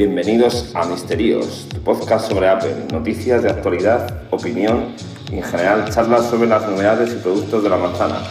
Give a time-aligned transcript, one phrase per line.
[0.00, 4.94] Bienvenidos a Misterios, tu podcast sobre Apple, noticias de actualidad, opinión
[5.30, 8.22] y en general charlas sobre las novedades y productos de la manzana.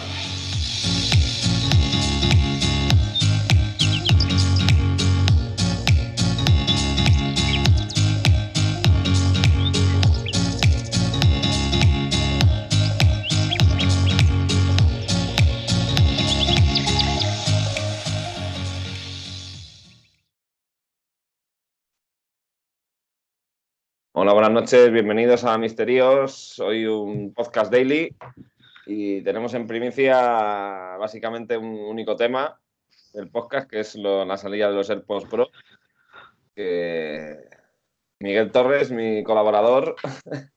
[24.21, 26.59] Hola, buenas noches, bienvenidos a Misterios.
[26.59, 28.13] Hoy un podcast daily
[28.85, 32.59] y tenemos en primicia básicamente un único tema
[33.13, 35.47] del podcast, que es la salida de los AirPods Pro.
[38.19, 39.95] Miguel Torres, mi colaborador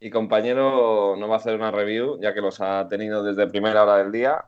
[0.00, 3.84] y compañero, nos va a hacer una review, ya que los ha tenido desde primera
[3.84, 4.44] hora del día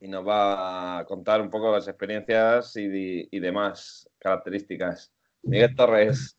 [0.00, 5.12] y nos va a contar un poco las experiencias y demás características.
[5.42, 6.38] Miguel Torres.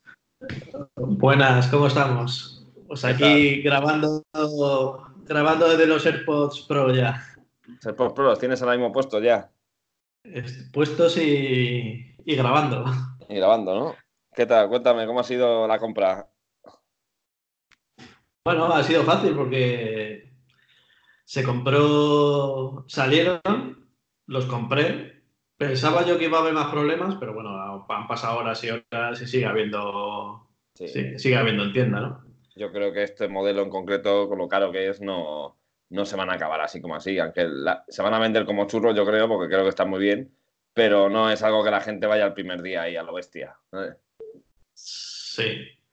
[0.96, 2.66] Buenas, ¿cómo estamos?
[2.86, 4.22] Pues aquí grabando,
[5.24, 7.24] grabando desde los AirPods Pro ya.
[7.66, 9.50] Los AirPods Pro los tienes ahora mismo puestos ya.
[10.72, 12.84] Puestos y, y grabando.
[13.28, 13.96] Y grabando, ¿no?
[14.34, 14.68] ¿Qué tal?
[14.68, 16.28] Cuéntame, ¿cómo ha sido la compra?
[18.44, 20.32] Bueno, ha sido fácil porque
[21.24, 23.40] se compró, salieron,
[24.26, 25.21] los compré.
[25.68, 29.22] Pensaba yo que iba a haber más problemas, pero bueno, han pasado horas y horas
[29.22, 30.88] y sigue habiendo, sí.
[30.88, 32.24] Sí, sigue habiendo en tienda, ¿no?
[32.56, 35.56] Yo creo que este modelo en concreto, con lo caro que es, no,
[35.88, 37.18] no se van a acabar así como así.
[37.18, 40.00] Aunque la, se van a vender como churros, yo creo, porque creo que están muy
[40.00, 40.34] bien,
[40.74, 43.56] pero no es algo que la gente vaya el primer día ahí a lo bestia.
[43.72, 43.94] ¿eh?
[44.74, 45.44] Sí.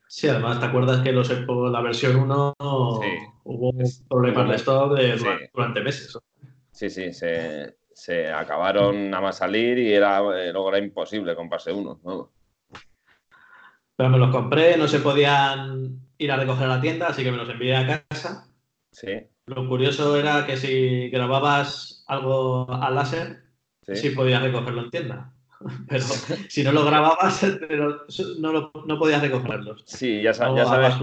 [0.07, 3.07] Sí, además, ¿te acuerdas que los la versión 1 sí.
[3.43, 3.71] hubo
[4.09, 6.17] problemas de stock de, durante meses?
[6.71, 11.73] Sí, sí, se, se acabaron nada más salir y era, eh, luego era imposible comprarse
[11.73, 11.99] uno.
[12.03, 12.31] ¿no?
[13.97, 17.31] Pero me los compré, no se podían ir a recoger a la tienda, así que
[17.31, 18.47] me los envié a casa.
[18.91, 19.27] Sí.
[19.47, 23.43] Lo curioso era que si grababas algo al láser,
[23.81, 25.33] sí, sí podías recogerlo en tienda.
[25.89, 26.05] Pero
[26.49, 28.05] si no lo grababas, pero
[28.39, 29.83] no, lo, no podías recogerlos.
[29.85, 30.95] Sí, ya, ya sabes.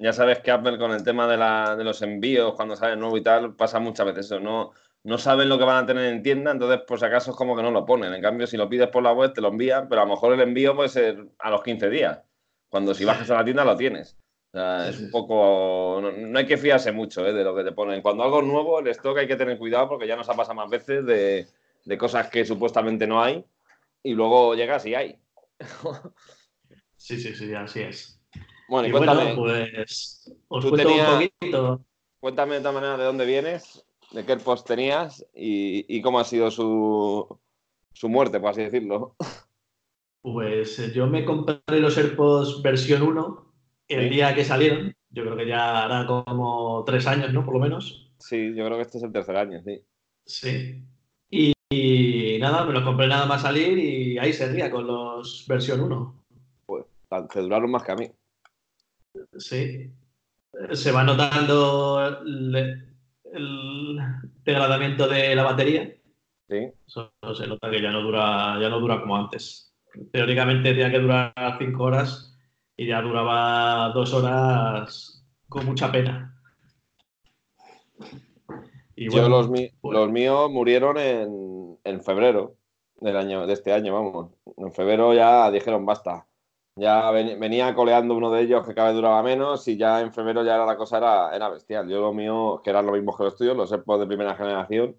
[0.00, 3.16] Ya sabes que Apple con el tema de, la, de los envíos, cuando sale nuevo
[3.16, 4.40] y tal, pasa muchas veces eso.
[4.40, 4.72] No,
[5.04, 7.54] no saben lo que van a tener en tienda, entonces por si acaso es como
[7.54, 8.14] que no lo ponen.
[8.14, 10.32] En cambio, si lo pides por la web, te lo envían, pero a lo mejor
[10.32, 12.22] el envío puede ser a los 15 días.
[12.70, 14.16] Cuando si bajas a la tienda lo tienes.
[14.52, 16.00] O sea, es un poco.
[16.00, 17.32] No, no, hay que fiarse mucho ¿eh?
[17.32, 18.00] de lo que te ponen.
[18.00, 20.54] Cuando algo es nuevo, el stock hay que tener cuidado porque ya nos ha pasado
[20.54, 21.46] más veces de,
[21.84, 23.44] de cosas que supuestamente no hay
[24.02, 25.18] y luego llegas y hay.
[26.96, 28.20] sí, sí, sí, así es.
[28.68, 29.34] Bueno, y, y cuéntame.
[29.34, 31.84] Bueno, pues os tenías, un poquito.
[32.20, 33.84] Cuéntame de esta manera de dónde vienes,
[34.14, 37.38] de qué post tenías y, y, cómo ha sido su,
[37.92, 39.16] su muerte, por así decirlo.
[40.22, 43.52] Pues eh, yo me compré los AirPods versión 1
[43.88, 44.14] el ¿Sí?
[44.14, 44.94] día que salieron.
[45.10, 47.44] Yo creo que ya hará como tres años, ¿no?
[47.44, 48.10] Por lo menos.
[48.18, 49.82] Sí, yo creo que este es el tercer año, sí.
[50.24, 50.82] Sí.
[51.28, 55.80] Y, y nada, me los compré nada más salir y ahí seguía con los versión
[55.82, 56.24] 1.
[56.66, 56.84] Pues
[57.32, 58.10] te duraron más que a mí.
[59.36, 59.90] Sí.
[60.72, 62.24] Se va notando
[63.34, 63.98] el,
[64.44, 65.94] degradamiento de la batería.
[66.48, 66.70] Sí.
[66.86, 69.74] Eso se nota que ya no dura, ya no dura como antes.
[70.12, 72.36] Teóricamente tenía que durar 5 horas
[72.76, 76.36] y ya duraba 2 horas con mucha pena.
[78.96, 79.98] Y bueno, Yo los, mi pues...
[79.98, 82.56] los, míos murieron en, en, febrero
[83.00, 84.30] del año, de este año, vamos.
[84.56, 86.26] En febrero ya dijeron basta.
[86.76, 90.12] Ya ven, venía coleando uno de ellos que cada vez duraba menos y ya en
[90.12, 91.88] febrero ya era, la cosa era, era bestial.
[91.88, 94.96] Yo lo mío, que eran lo mismo que los tuyos, los AirPods de primera generación,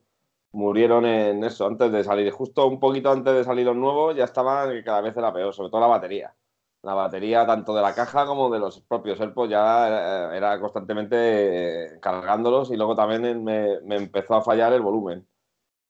[0.54, 2.32] murieron en eso, antes de salir.
[2.32, 5.54] Justo un poquito antes de salir los nuevos ya estaban que cada vez era peor,
[5.54, 6.34] sobre todo la batería.
[6.82, 12.00] La batería tanto de la caja como de los propios AirPods ya era, era constantemente
[12.02, 15.28] cargándolos y luego también me, me, empezó a fallar el volumen.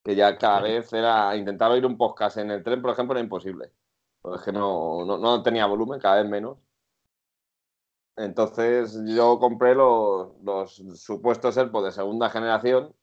[0.03, 3.23] Que ya cada vez era, intentar oír un podcast en el tren, por ejemplo, era
[3.23, 3.71] imposible.
[4.25, 6.57] Pues es que no, no, no tenía volumen, cada vez menos.
[8.15, 12.95] Entonces yo compré los, los supuestos AirPods de segunda generación,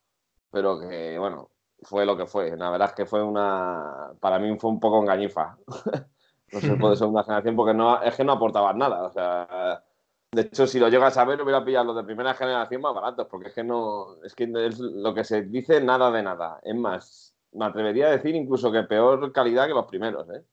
[0.50, 1.50] pero que, bueno,
[1.82, 2.56] fue lo que fue.
[2.56, 4.12] La verdad es que fue una.
[4.20, 5.58] Para mí fue un poco engañifa.
[6.50, 9.04] los AirPods de segunda generación, porque no, es que no aportaban nada.
[9.04, 9.84] O sea,
[10.32, 13.28] de hecho, si lo llegas a ver, hubiera pillado los de primera generación más baratos,
[13.30, 14.22] porque es que no.
[14.24, 16.58] Es que es lo que se dice nada de nada.
[16.64, 20.44] Es más, me atrevería a decir incluso que peor calidad que los primeros, ¿eh?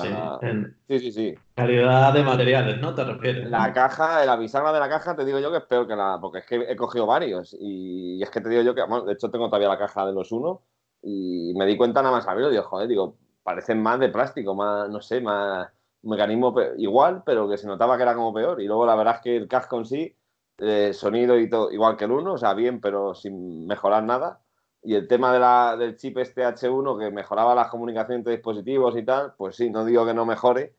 [0.00, 1.34] Sí, en sí, sí, sí.
[1.54, 2.94] Calidad de materiales, ¿no?
[2.94, 3.50] ¿Te refieres?
[3.50, 6.18] La caja, la bisagra de la caja, te digo yo que es peor que la.
[6.20, 7.56] Porque es que he cogido varios.
[7.58, 8.82] Y, es que te digo yo que.
[8.82, 10.62] Bueno, de hecho, tengo todavía la caja de los uno.
[11.02, 12.50] Y me di cuenta nada más abrirlo.
[12.50, 15.68] Digo, joder, digo, parecen más de plástico, más, no sé, más
[16.02, 18.60] mecanismo igual, pero que se notaba que era como peor.
[18.60, 20.16] Y luego la verdad es que el casco en sí,
[20.58, 24.41] eh, sonido y todo, igual que el 1, o sea, bien, pero sin mejorar nada.
[24.82, 28.96] Y el tema de la, del chip este H1 que mejoraba las comunicaciones entre dispositivos
[28.96, 30.74] y tal, pues sí, no digo que no mejore,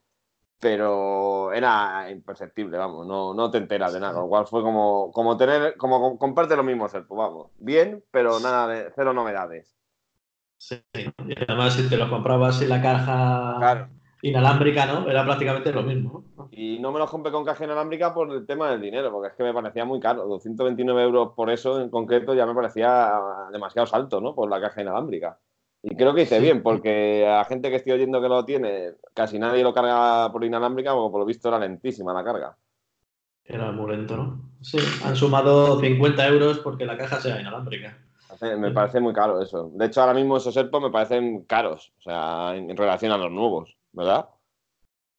[0.60, 5.38] pero era imperceptible, vamos, no, no te enteras de nada, lo cual fue como, como
[5.38, 9.76] tener, como comprarte lo mismo pues vamos, bien, pero nada de cero novedades.
[10.58, 13.90] Sí, y además si te lo comprabas en la caja
[14.24, 15.10] inalámbrica, ¿no?
[15.10, 16.24] Era prácticamente lo mismo.
[16.52, 19.34] Y no me lo compré con caja inalámbrica por el tema del dinero, porque es
[19.36, 23.12] que me parecía muy caro, 229 euros por eso en concreto ya me parecía
[23.52, 24.34] demasiado salto, ¿no?
[24.34, 25.38] Por la caja inalámbrica.
[25.81, 28.94] Y creo que hice bien, porque a la gente que estoy oyendo que lo tiene,
[29.14, 32.58] casi nadie lo carga por inalámbrica, porque por lo visto era lentísima la carga.
[33.44, 34.52] Era muy lento, ¿no?
[34.62, 37.98] Sí, han sumado 50 euros porque la caja sea inalámbrica.
[38.58, 39.70] Me parece muy caro eso.
[39.74, 43.30] De hecho, ahora mismo esos AirPods me parecen caros, o sea, en relación a los
[43.30, 44.30] nuevos, ¿verdad?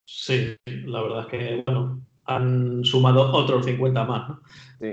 [0.06, 4.40] Sí, la verdad es que, bueno, han sumado otros 50 más, ¿no?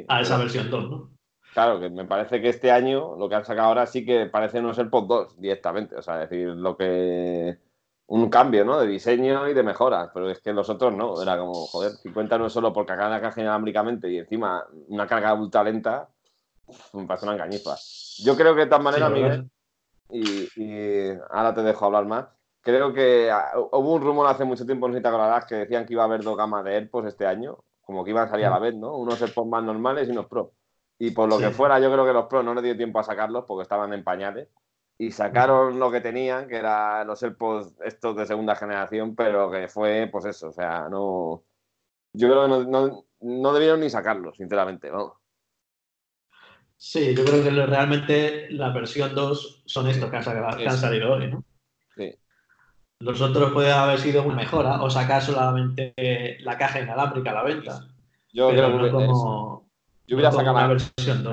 [0.07, 1.11] a esa versión 2, ¿no?
[1.53, 4.61] Claro, que me parece que este año lo que han sacado ahora sí que parece
[4.61, 5.95] no ser POD 2 directamente.
[5.95, 7.57] O sea, es decir, lo que.
[8.07, 8.79] Un cambio, ¿no?
[8.79, 10.09] De diseño y de mejoras.
[10.13, 11.21] Pero es que los otros no.
[11.21, 15.07] Era como, joder, 50 no es solo por cargar la caja inalámbricamente y encima una
[15.07, 16.09] carga ultra lenta.
[16.93, 17.75] Me parece una engañifa.
[18.23, 19.49] Yo creo que de todas maneras, Miguel,
[20.09, 22.27] y, ahora te dejo hablar más.
[22.61, 25.55] Creo que ah, hubo un rumor hace mucho tiempo, no sé si te acordarás, que
[25.55, 28.29] decían que iba a haber dos gamas de AirPods este año, como que iban a
[28.29, 28.63] salir a la mm.
[28.63, 28.95] vez, ¿no?
[28.97, 30.53] Unos AirPods más normales y unos Pro.
[30.99, 33.03] Y por lo que fuera, yo creo que los Pro no les dio tiempo a
[33.03, 34.49] sacarlos porque estaban en pañales.
[34.99, 39.67] Y sacaron lo que tenían, que eran los AirPods estos de segunda generación, pero que
[39.67, 41.43] fue, pues eso, o sea, no.
[42.13, 45.19] Yo creo que no, no, debieron ni sacarlos, sinceramente, ¿no?
[46.77, 51.43] Sí, yo creo que realmente la versión 2 son estos que han, salido hoy, ¿no?
[53.01, 55.93] Los otros pueden haber sido una mejora o sacar solamente
[56.41, 57.81] la caja inalámbrica a la venta.
[58.31, 59.65] Yo creo que como...
[60.07, 61.23] Yo hubiera sacado la, versión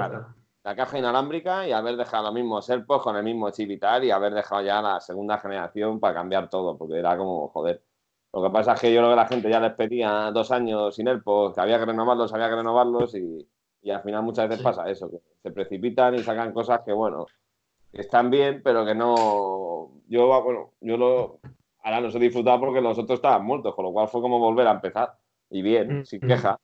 [0.68, 4.04] la caja inalámbrica y haber dejado los mismos AirPods con el mismo chip y tal
[4.04, 7.82] y haber dejado ya la segunda generación para cambiar todo, porque era como, joder.
[8.32, 10.94] Lo que pasa es que yo creo que la gente ya les pedía dos años
[10.94, 13.48] sin AirPods, que había que renovarlos, había que renovarlos y,
[13.90, 17.26] al final muchas veces pasa eso, que se precipitan y sacan cosas que, bueno,
[17.92, 19.92] están bien, pero que no...
[20.08, 21.40] Yo, bueno, yo lo...
[21.82, 24.66] Ahora los he disfrutado porque los otros estaban muertos, con lo cual fue como volver
[24.66, 25.14] a empezar.
[25.50, 26.28] Y bien, mm, sin mm.
[26.28, 26.58] queja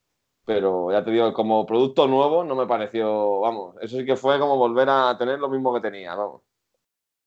[0.45, 4.39] pero ya te digo, como producto nuevo no me pareció, vamos, eso sí que fue
[4.39, 6.43] como volver a tener lo mismo que tenía, vamos.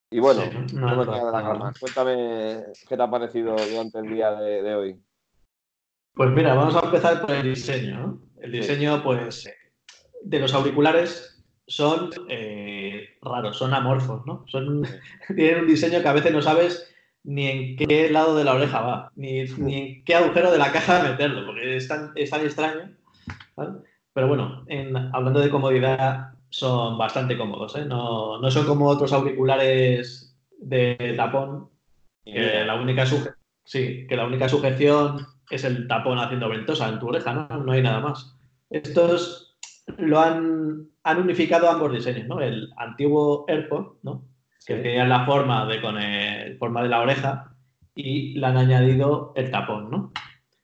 [0.10, 4.76] Y bueno, no, me de la Cuéntame qué te ha parecido durante el día de,
[4.76, 5.02] hoy.
[6.14, 8.00] Pues mira, vamos a empezar por el diseño.
[8.00, 8.22] ¿no?
[8.40, 9.52] El diseño, pues,
[10.22, 11.37] de los auriculares
[11.68, 14.46] son eh, raros, son amorfos, ¿no?
[14.48, 14.84] Son,
[15.36, 16.94] tienen un diseño que a veces no sabes
[17.24, 21.04] ni en qué lado de la oreja va, ni, en qué agujero de la caja
[21.04, 22.98] meterlo, porque es tan, es tan extraño
[24.14, 24.66] pero bueno,
[25.14, 27.75] hablando de comodidad, son bastante cómodos.
[27.75, 27.86] ¿eh?
[27.86, 31.70] No, son como otros auriculares de tapón,
[32.24, 37.10] que la única, sí, que la única sujeción es el tapón haciendo ventosa en tu
[37.10, 37.48] oreja, ¿no?
[37.63, 38.36] No hay nada más.
[38.70, 39.58] Estos
[39.98, 42.41] lo han, han unificado ambos diseños, ¿no?
[42.41, 44.25] El antiguo AirPod, ¿no?
[44.65, 47.55] Que tenía la forma de con el, forma de la oreja
[47.96, 50.12] y le han añadido el tapón, ¿no?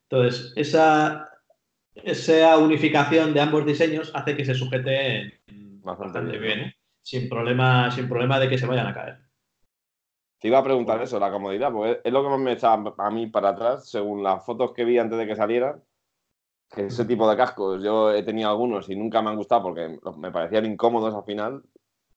[0.09, 1.29] Entonces, esa,
[1.95, 5.41] esa unificación de ambos diseños hace que se sujete
[5.81, 6.75] bastante bien, ¿eh?
[7.01, 9.19] sin, problema, sin problema de que se vayan a caer.
[10.39, 13.11] Te iba a preguntar eso, la comodidad, porque es lo que más me echaba a
[13.11, 15.81] mí para atrás, según las fotos que vi antes de que salieran,
[16.75, 20.31] ese tipo de cascos, yo he tenido algunos y nunca me han gustado porque me
[20.31, 21.63] parecían incómodos al final.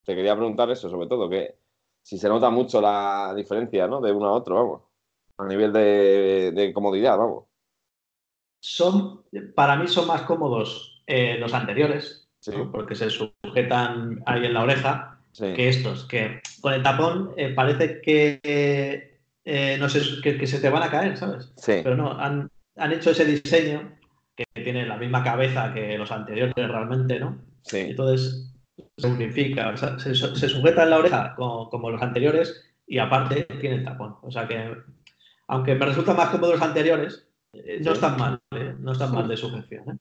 [0.04, 1.56] Te quería preguntar eso, sobre todo, que
[2.02, 4.00] si se nota mucho la diferencia, ¿no?
[4.00, 4.82] De uno a otro, vamos.
[5.38, 7.44] A nivel de comodidad, vamos
[8.66, 9.22] son,
[9.54, 12.28] para mí son más cómodos eh, los anteriores,
[12.72, 18.00] porque se sujetan ahí en la oreja, que estos, que con el tapón eh, parece
[18.00, 21.52] que, eh, no sé, que, se te van a caer, ¿sabes?
[21.64, 22.50] Pero no, han,
[22.92, 23.96] hecho ese diseño
[24.36, 27.38] que tiene la misma cabeza que los anteriores realmente, ¿no?
[27.72, 28.52] Entonces
[28.96, 33.84] se unifica, se, sujeta en la oreja como, como los anteriores y aparte tiene el
[33.84, 34.16] tapón.
[34.22, 34.76] O sea que,
[35.48, 38.74] aunque me resulta más cómodo los anteriores, eh, no están mal, ¿eh?
[38.78, 39.90] no están mal de sujeción.
[39.90, 39.98] ¿eh?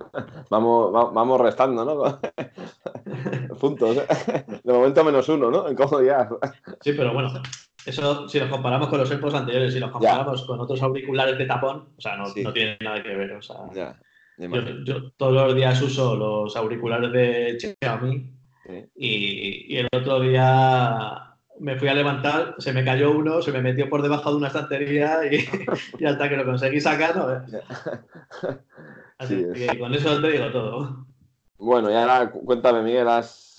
[0.50, 2.20] Vamos, vamos restando, ¿no?
[3.60, 3.96] Puntos.
[4.62, 5.68] De momento menos uno, ¿no?
[5.68, 6.30] En comodidad.
[6.80, 7.30] Sí, pero bueno,
[7.88, 11.46] eso si los comparamos con los AirPods anteriores, si los comparamos con otros auriculares de
[11.46, 13.32] tapón, o sea, no, no tiene nada que ver.
[13.32, 13.56] O sea,
[14.38, 18.30] yo, todos los días uso los auriculares de Xiaomi
[18.94, 21.28] y, y, el otro día
[21.60, 24.48] me fui a levantar, se me cayó uno, se me metió por debajo de una
[24.48, 27.26] estantería y, hasta que lo conseguí sacar, ¿no?
[29.18, 31.06] Así que con eso te digo todo.
[31.58, 33.08] Bueno, y ahora cuéntame, Miguel,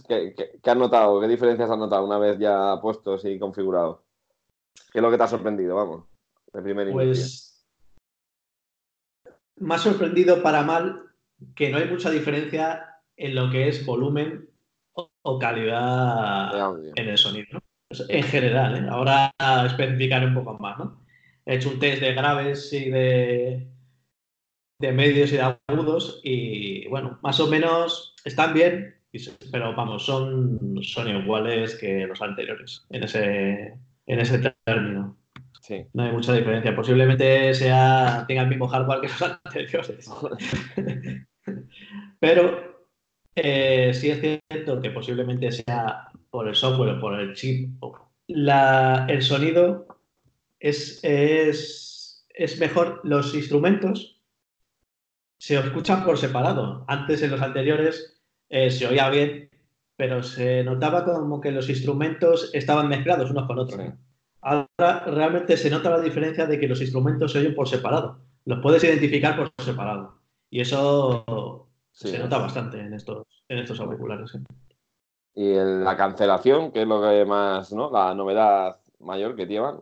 [0.07, 1.19] ¿qué, has notado?
[1.19, 3.97] ¿Qué diferencias has notado una vez ya puestos y configurados?
[4.91, 6.05] ¿Qué es lo que te ha sorprendido, vamos,
[6.53, 7.49] de primer Pues
[9.59, 11.03] me ha sorprendido para mal
[11.55, 14.49] que no hay mucha diferencia en lo que es volumen
[14.93, 17.59] o, calidad en el sonido.
[18.07, 18.87] En general, ¿eh?
[18.89, 19.33] ahora
[19.65, 20.77] especificar un poco más.
[20.79, 21.01] ¿no?
[21.45, 23.67] He hecho un test de graves y de,
[24.79, 28.95] de medios y de agudos y bueno, más o menos están bien,
[29.51, 35.17] pero vamos, son, son iguales que los anteriores en ese, en ese término.
[35.61, 35.85] Sí.
[35.93, 36.75] No hay mucha diferencia.
[36.75, 40.09] Posiblemente sea, tenga el mismo hardware que los anteriores.
[42.19, 42.87] pero
[43.35, 47.69] eh, sí es cierto que posiblemente sea por el software o por el chip.
[48.27, 49.87] La, el sonido
[50.59, 53.01] es, es, es mejor.
[53.03, 54.23] Los instrumentos
[55.37, 56.83] se escuchan por separado.
[56.87, 59.48] Antes, en los anteriores, eh, se oía bien,
[59.99, 63.81] pero se notaba como que los instrumentos estaban mezclados unos con otros.
[64.39, 68.21] Ahora realmente se nota la diferencia de que los instrumentos se oyen por separado.
[68.45, 70.21] Los puedes identificar por separado.
[70.49, 74.31] Y eso se nota bastante en estos, en estos auriculares.
[75.35, 77.91] Y en la cancelación, que es lo que más, ¿no?
[77.91, 79.81] La novedad mayor que llevan.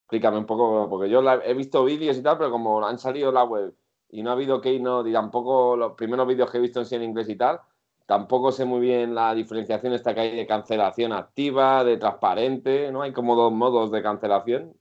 [0.00, 3.44] Explícame un poco, porque yo he visto vídeos y tal, pero como han salido la
[3.44, 3.72] web
[4.10, 6.96] y no ha habido keynote y tampoco los primeros vídeos que he visto en sí
[6.96, 7.60] en inglés y tal,
[8.06, 13.02] tampoco sé muy bien la diferenciación esta que hay de cancelación activa, de transparente, ¿no?
[13.02, 14.74] Hay como dos modos de cancelación.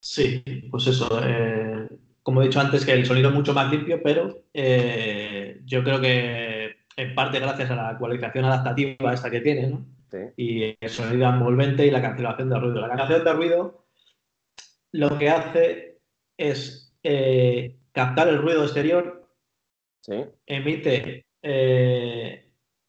[0.00, 1.20] Sí, pues eso.
[1.22, 1.88] Eh,
[2.22, 6.00] como he dicho antes, que el sonido es mucho más limpio, pero eh, yo creo
[6.00, 9.86] que en parte gracias a la actualización adaptativa esta que tiene, ¿no?
[10.10, 10.18] Sí.
[10.36, 12.80] Y el sonido envolvente y la cancelación de ruido.
[12.80, 13.86] La cancelación de ruido
[14.92, 15.98] lo que hace
[16.36, 19.28] es eh, captar el ruido exterior,
[20.46, 22.45] emite eh,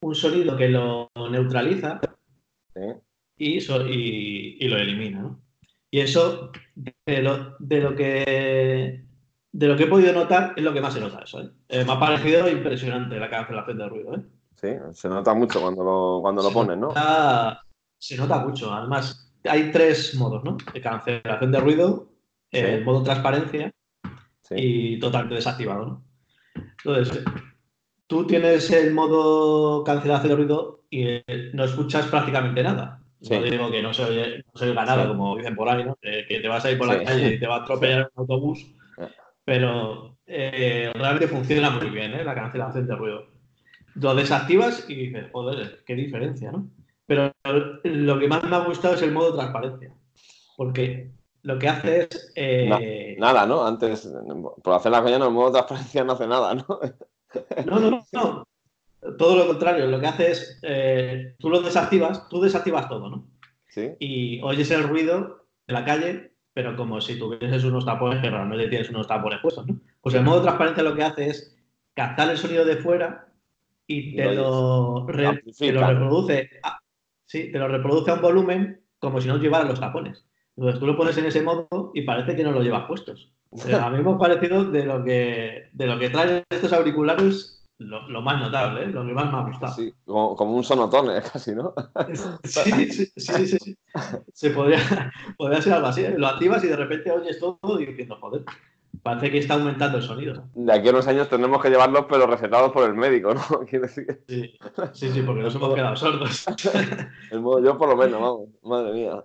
[0.07, 1.99] un sonido que lo neutraliza
[3.37, 5.37] y, y, lo elimina.
[5.91, 9.05] Y eso, de lo, de lo, que
[9.51, 11.41] de lo que he podido notar, es lo que más se nota eso.
[11.41, 11.49] ¿eh?
[11.69, 14.23] Eh, me ha parecido impresionante la cancelación de ruido.
[14.55, 16.93] Sí, se nota mucho cuando lo, cuando lo pones, ¿no?
[17.99, 18.73] se nota mucho.
[18.73, 20.57] Además, hay tres modos, ¿no?
[20.73, 22.09] De cancelación de ruido,
[22.51, 23.71] el modo transparencia
[24.51, 25.85] y totalmente desactivado.
[25.85, 26.03] ¿no?
[26.55, 27.23] Entonces,
[28.07, 31.23] tú tienes el modo cancelación de ruido y eh,
[31.53, 33.01] no escuchas prácticamente nada.
[33.29, 35.97] No digo que no se oye, no se oiga nada, como dicen por ahí, ¿no?
[36.01, 38.65] que te vas a ir por la calle y te va a atropellar un autobús,
[39.43, 42.23] pero eh, realmente funciona muy bien ¿eh?
[42.23, 43.25] la cancelación de ruido.
[43.95, 46.69] Lo desactivas y dices, joder, qué diferencia, ¿no?
[47.07, 47.33] Pero
[47.83, 49.91] lo que más me ha gustado es el modo transparencia,
[50.55, 51.09] porque
[51.41, 52.31] lo que hace es...
[52.35, 53.65] Eh, nada, ¿no?
[53.65, 54.07] Antes,
[54.61, 56.65] por hacer la coña, el modo transparencia no hace nada, ¿no?
[57.65, 58.47] no, no, no.
[59.17, 63.27] Todo lo contrario, lo que hace es, eh, tú lo desactivas, tú desactivas todo, ¿no?
[63.67, 63.91] Sí.
[63.99, 68.67] Y oyes el ruido de la calle, pero como si tuvieses unos tapones que realmente
[68.67, 69.79] tienes unos tapones puestos, ¿no?
[70.01, 71.55] Pues el modo de transparencia lo que hace es
[71.93, 73.27] captar el sonido de fuera
[73.85, 76.49] y te, lo, te lo, reproduce.
[77.25, 80.25] sí, te lo reproduce a un volumen como si no llevara los tapones.
[80.57, 83.31] Entonces tú lo pones en ese modo y parece que no lo llevas puestos.
[83.51, 88.21] a mí me ha parecido de lo que, de lo que traen estos auriculares lo,
[88.23, 88.87] más notable, ¿eh?
[88.87, 89.73] lo que más me ha gustado.
[89.73, 91.75] Sí, como, un sonotone casi, ¿no?
[92.43, 93.77] sí, sí, sí, sí,
[94.33, 94.79] Se podría,
[95.37, 96.03] podría ser algo así.
[96.03, 96.15] ¿eh?
[96.17, 98.43] Lo activas y de repente oyes todo diciendo, joder,
[99.03, 100.43] parece que está aumentando el sonido.
[100.55, 103.41] De aquí a unos años tendremos que llevarlos, pero recetados por el médico, ¿no?
[104.27, 104.57] Sí,
[104.93, 106.45] sí, sí, porque nos hemos quedado sordos.
[107.31, 109.23] el modo, yo por lo menos, vamos, madre mía.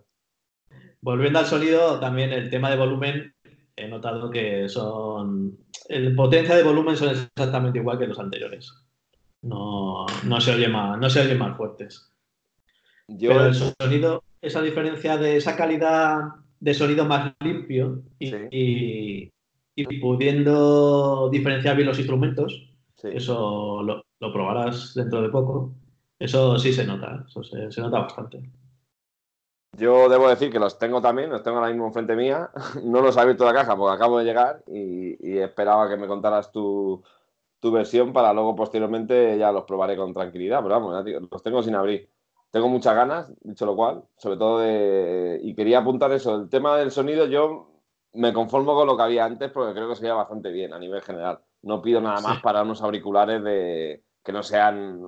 [1.02, 3.34] Volviendo al sonido, también el tema de volumen,
[3.74, 5.58] he notado que son.
[5.88, 8.72] El potencia de volumen son exactamente igual que los anteriores.
[9.42, 10.06] No,
[10.38, 12.08] se oye más, no se oye más fuertes.
[13.08, 16.20] Pero el sonido, esa diferencia de esa calidad
[16.60, 19.28] de sonido más limpio y,
[20.00, 22.70] pudiendo diferenciar bien los instrumentos,
[23.02, 25.74] eso lo, probarás dentro de poco.
[26.16, 28.40] Eso sí se nota, eso se nota bastante.
[29.78, 32.50] Yo debo decir que los tengo también, los tengo ahora mismo enfrente mía.
[32.84, 36.52] No los he abierto la caja porque acabo de llegar y, esperaba que me contaras
[36.52, 37.02] tu,
[37.62, 40.62] versión para luego posteriormente ya los probaré con tranquilidad.
[40.62, 42.10] Pero vamos, los tengo sin abrir.
[42.50, 45.40] Tengo muchas ganas, dicho lo cual, sobre todo de...
[45.42, 47.70] Y quería apuntar eso, el tema del sonido, yo
[48.12, 51.00] me conformo con lo que había antes porque creo que sería bastante bien a nivel
[51.00, 51.40] general.
[51.62, 55.00] No pido nada más para unos auriculares de que no sean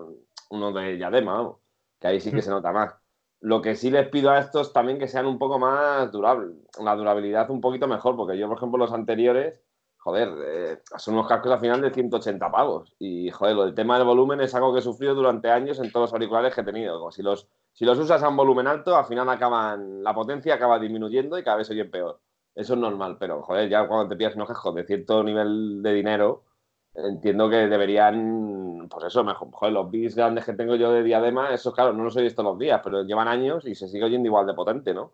[0.49, 1.55] unos de diadema,
[2.01, 2.43] que ahí sí que mm.
[2.43, 3.04] se nota más
[3.45, 6.97] Lo que sí les pido a estos también que sean un poco más durables, la
[6.97, 9.61] durabilidad un poquito mejor, porque yo, por ejemplo, los anteriores,
[9.99, 12.95] joder, eh, son unos cascos al final de 180 pavos.
[12.99, 16.05] Y, joder, del tema del volumen es algo que he sufrido durante años en todos
[16.05, 17.11] los auriculares que he tenido.
[17.11, 20.79] Si los, si los usas a un volumen alto, al final acaban, la potencia acaba
[20.79, 22.23] disminuyendo y cada vez oye peor.
[22.55, 25.93] Eso es normal, pero, joder, ya cuando te pillas unos cascos de cierto nivel de
[25.93, 26.45] dinero,
[26.95, 31.53] entiendo que deberían, pues eso, mejor, joder, los bits grandes que tengo yo de diadema,
[31.53, 34.27] eso claro, no los he visto los días, pero llevan años y se sigue oyendo
[34.27, 35.13] igual de potente, ¿no?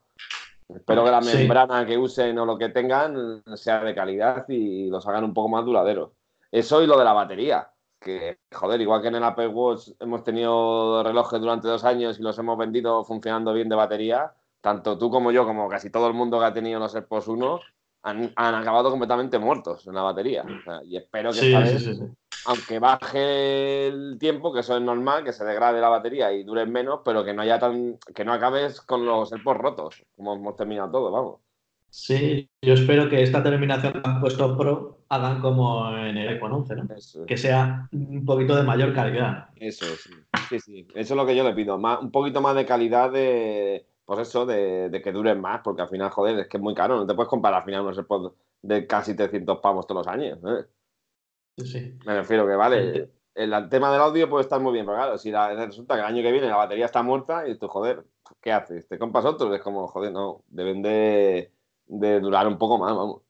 [0.68, 5.06] Espero que la membrana que usen o lo que tengan sea de calidad y los
[5.06, 6.10] hagan un poco más duraderos.
[6.52, 10.22] Eso y lo de la batería, que joder, igual que en el Apple Watch hemos
[10.22, 15.10] tenido relojes durante dos años y los hemos vendido funcionando bien de batería, tanto tú
[15.10, 17.60] como yo, como casi todo el mundo que ha tenido los AirPods 1,
[18.02, 20.44] han, acabado completamente muertos en la batería.
[20.84, 22.00] y espero que esta vez,
[22.46, 26.66] aunque baje el tiempo, que eso es normal, que se degrade la batería y dure
[26.66, 30.56] menos, pero que no haya tan, que no acabes con los AirPods rotos, como hemos
[30.56, 31.40] terminado todo, vamos.
[31.90, 36.52] Sí, yo espero que esta terminación que han puesto Pro hagan como en el iPhone
[36.52, 37.26] 11, ¿no?
[37.26, 39.48] Que sea un poquito de mayor calidad.
[39.56, 40.10] Eso, sí.
[40.48, 40.86] Sí, sí.
[40.94, 41.78] Eso es lo que yo le pido.
[41.78, 45.88] Más, un poquito más de calidad de, pues eso, de, que duren más, porque al
[45.88, 48.34] final, joder, es que es muy caro, no te puedes comprar al final unos AirPods
[48.60, 50.36] de casi 300 pavos todos los años.
[50.48, 50.66] ¿eh?
[51.64, 51.96] Sí.
[52.04, 55.30] Me refiero que, vale, el, tema del audio puede estar muy bien, pero claro, si
[55.30, 58.04] resulta que el año que viene la batería está muerta y tú, joder,
[58.42, 58.88] ¿qué haces?
[58.88, 59.54] ¿Te compras otro?
[59.54, 61.52] Es como, joder, no, deben de,
[61.86, 63.22] durar un poco más, vamos.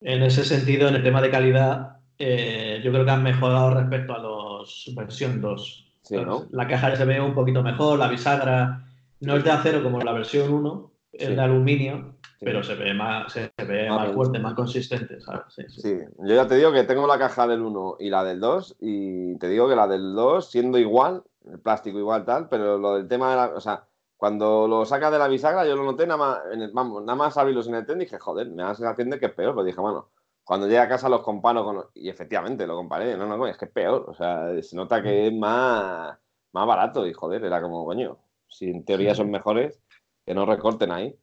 [0.00, 4.14] En ese sentido, en el tema de calidad, eh, yo creo que han mejorado respecto
[4.14, 5.92] a los versión 2.
[6.02, 6.48] Sí, ¿no?
[6.50, 8.88] La caja se ve un poquito mejor, la bisagra
[9.22, 13.32] no es de acero como la versión 1, es de aluminio, pero se ve más,
[13.32, 15.54] se ve más, fuerte, más consistente, ¿sabes?
[15.68, 18.76] Sí, yo ya te digo que tengo la caja del 1 y la del 2
[18.80, 22.94] y te digo que la del 2 siendo igual, el plástico igual tal, pero lo
[22.94, 26.06] del tema de la, o sea, cuando lo sacas de la bisagra yo lo noté
[26.06, 28.70] nada más, en vamos, nada más abrirlos en el ten y dije, joder, me da
[28.70, 30.10] la sensación de que es peor, pero dije, bueno,
[30.42, 33.66] cuando llegue a casa los comparo con, y efectivamente lo comparé, no, no, es que
[33.66, 36.18] es peor, o sea, se nota que es más,
[36.52, 38.18] más barato y joder, era como, coño,
[38.52, 39.80] si en teoría son mejores,
[40.24, 41.16] que no recorten ahí.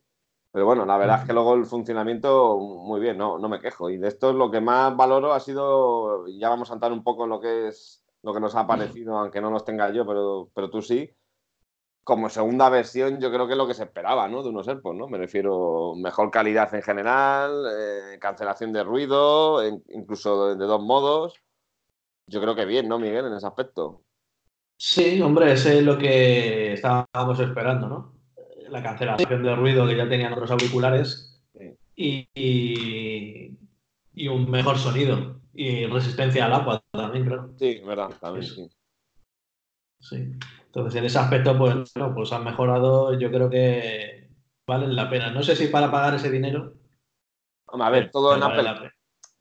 [0.51, 3.89] Pero bueno, la verdad es que luego el funcionamiento, muy bien, no, no me quejo.
[3.89, 7.25] Y de esto lo que más valoro ha sido, ya vamos a entrar un poco
[7.25, 10.49] en lo que es lo que nos ha parecido, aunque no los tenga yo, pero,
[10.53, 11.09] pero tú sí.
[12.03, 14.41] Como segunda versión, yo creo que es lo que se esperaba, ¿no?
[14.41, 15.07] De unos AirPods, ¿no?
[15.07, 21.35] Me refiero mejor calidad en general, eh, cancelación de ruido, incluso de, de dos modos.
[22.25, 24.01] Yo creo que bien, ¿no, Miguel, en ese aspecto?
[24.81, 28.13] Sí, hombre, ese es lo que estábamos esperando, ¿no?
[28.69, 31.43] La cancelación de ruido que ya tenían otros auriculares
[31.97, 37.53] y, y, un mejor sonido y resistencia al agua también, creo.
[37.59, 38.69] Sí, verdad, también sí.
[39.99, 40.31] Sí.
[40.67, 44.29] Entonces, en ese aspecto, pues, pues han mejorado, yo creo que
[44.65, 45.29] valen la pena.
[45.29, 46.75] No sé si para pagar ese dinero.
[47.67, 48.91] a ver, todo en Apple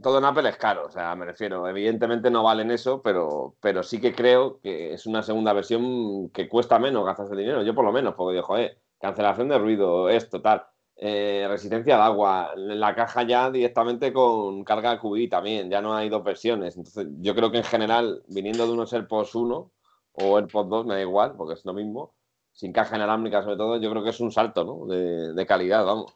[0.03, 3.83] todo en Apple es caro, o sea, me refiero, evidentemente no valen eso, pero, pero
[3.83, 7.85] sí que creo que es una segunda versión que cuesta menos gastarse dinero, yo por
[7.85, 10.65] lo menos, porque digo, joder, cancelación de ruido, esto, tal,
[10.97, 16.09] eh, resistencia al agua, la caja ya directamente con carga QI también, ya no hay
[16.09, 19.71] dos versiones, entonces yo creo que en general, viniendo de unos AirPods 1
[20.13, 22.15] o AirPods 2, me da igual, porque es lo mismo,
[22.53, 24.87] sin caja inalámbrica sobre todo, yo creo que es un salto, ¿no?
[24.87, 26.13] De, de calidad, vamos.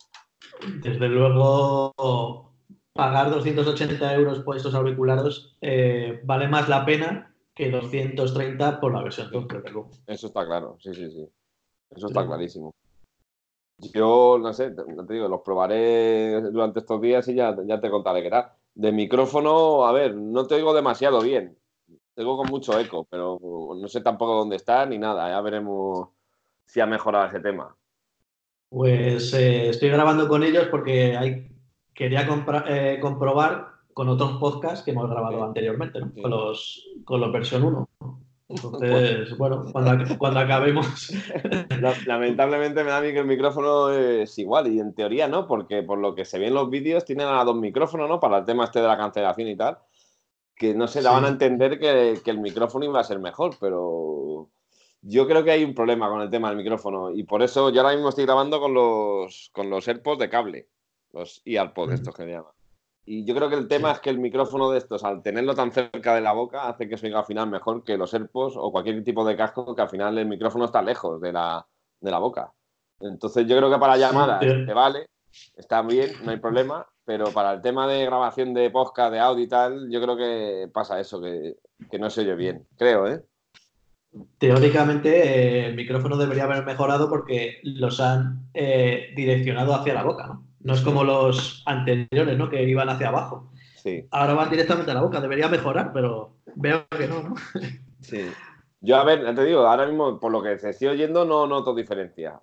[0.83, 2.52] Desde luego
[2.93, 9.03] pagar 280 euros por estos auriculares eh, vale más la pena que 230 por la
[9.03, 9.47] versión 2,
[10.07, 11.29] Eso está claro, sí, sí, sí.
[11.91, 12.75] Eso está clarísimo.
[13.79, 17.91] Yo, no sé, te, te, digo, los probaré durante estos días y ya, ya te
[17.91, 18.53] contaré qué tal.
[18.75, 21.59] De micrófono, a ver, no te oigo demasiado bien.
[22.15, 23.39] Tengo con mucho eco, pero
[23.77, 25.29] no sé tampoco dónde está ni nada.
[25.29, 26.09] Ya veremos
[26.65, 27.77] si ha mejorado ese tema.
[28.69, 31.52] Pues eh, estoy grabando con ellos porque hay
[31.95, 32.27] quería
[32.69, 36.13] eh, comprobar con otros podcasts que hemos grabado anteriormente, ¿no?
[36.21, 37.89] con, los, con los versión 1.
[38.49, 41.13] Entonces, bueno, cuando, cuando acabemos.
[42.07, 45.83] Lamentablemente me da a mí que el micrófono es igual y en teoría no, porque
[45.83, 48.21] por lo que se ve en los vídeos tienen a dos micrófonos, ¿no?
[48.21, 49.79] Para el tema este de la cancelación y tal,
[50.55, 54.49] que no se daban a entender que, que, el micrófono iba a ser mejor, pero
[55.01, 57.81] yo creo que hay un problema con el tema del micrófono y por eso yo
[57.81, 60.69] ahora mismo estoy grabando con los, con los AirPods de cable
[61.13, 62.53] los EarPods estos que se llaman.
[63.05, 65.73] Y yo creo que el tema es que el micrófono de estos, al tenerlo tan
[65.73, 69.03] cerca de la boca, hace que suene al final mejor que los AirPods o cualquier
[69.03, 71.67] tipo de casco que al final el micrófono está lejos de la,
[72.01, 72.53] de la boca.
[73.01, 75.07] Entonces yo creo que para llamadas te vale,
[75.57, 79.45] está bien, no hay problema, pero para el tema de grabación de podcast, de audio
[79.45, 81.57] y tal, yo creo que pasa eso, que,
[81.91, 83.25] que no se oye bien, creo, ¿eh?
[84.39, 90.27] Teóricamente eh, el micrófono debería haber mejorado porque los han eh, direccionado hacia la boca,
[90.27, 90.45] ¿no?
[90.63, 92.49] No es como los anteriores, ¿no?
[92.49, 93.51] Que iban hacia abajo.
[93.77, 94.07] Sí.
[94.11, 97.35] Ahora van directamente a la boca, debería mejorar, pero veo que no, ¿no?
[98.01, 98.21] Sí.
[98.81, 101.73] Yo, a ver, te digo, ahora mismo, por lo que se estoy oyendo, no noto
[101.73, 102.41] diferencia.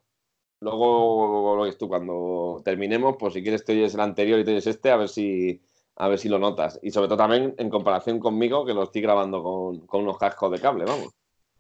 [0.62, 4.52] Luego lo ves tú cuando terminemos, pues si quieres te oyes el anterior y te
[4.52, 5.62] oyes este, a ver si,
[5.98, 6.80] a ver si lo notas.
[6.82, 10.52] Y sobre todo también en comparación conmigo, que lo estoy grabando con, con unos cascos
[10.52, 11.14] de cable, vamos,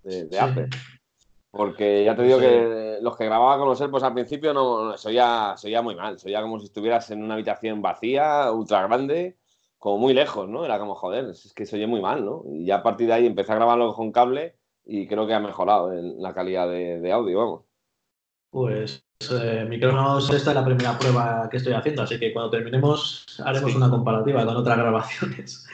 [0.03, 0.39] de, de.
[0.39, 0.69] Apple.
[1.51, 5.09] Porque ya te digo que los que grababa con los AirPods al principio no, se
[5.09, 6.19] oía, se oía muy mal.
[6.19, 9.37] Se oía como si estuvieras en una habitación vacía, ultra grande,
[9.77, 10.65] como muy lejos, ¿no?
[10.65, 12.43] Era como, joder, es que se oye muy mal, ¿no?
[12.51, 15.39] Y ya a partir de ahí empecé a grabarlo con cable y creo que ha
[15.39, 17.61] mejorado en la calidad de, de audio, vamos.
[18.51, 23.25] Pues eh, micrófonos, esta es la primera prueba que estoy haciendo, así que cuando terminemos
[23.45, 23.77] haremos Sí.
[23.77, 25.67] una comparativa con otras grabaciones.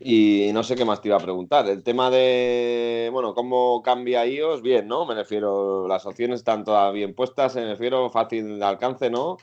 [0.00, 1.68] Y no sé qué más te iba a preguntar.
[1.68, 5.06] El tema de, bueno, cómo cambia iOS, bien, ¿no?
[5.06, 9.36] Me refiero, las opciones están todas bien puestas, me refiero, fácil de alcance, ¿no?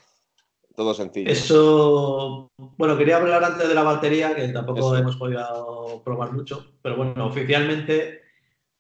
[0.76, 1.30] Todo sencillo.
[1.30, 4.98] Eso, bueno, quería hablar antes de la batería, que tampoco Eso.
[4.98, 8.22] hemos podido probar mucho, pero bueno, oficialmente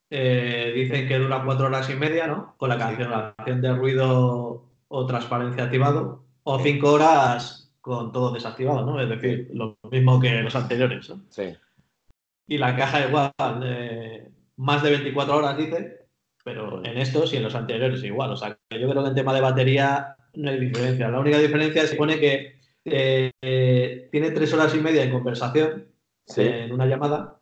[0.10, 2.55] eh, dicen que dura cuatro horas y media, ¿no?
[2.57, 9.02] Con la cancelación de ruido o transparencia activado, o cinco horas con todo desactivado, ¿no?
[9.02, 11.22] Es decir, lo mismo que los anteriores, ¿no?
[11.30, 11.54] Sí,
[12.48, 13.32] Y la caja igual,
[13.63, 16.08] eh, más de 24 horas dice,
[16.44, 18.32] pero en estos y en los anteriores igual.
[18.32, 21.10] O sea, que yo creo que en tema de batería no hay diferencia.
[21.10, 25.88] La única diferencia se pone que eh, eh, tiene tres horas y media en conversación
[26.26, 26.41] sí.
[26.41, 27.39] en una llamada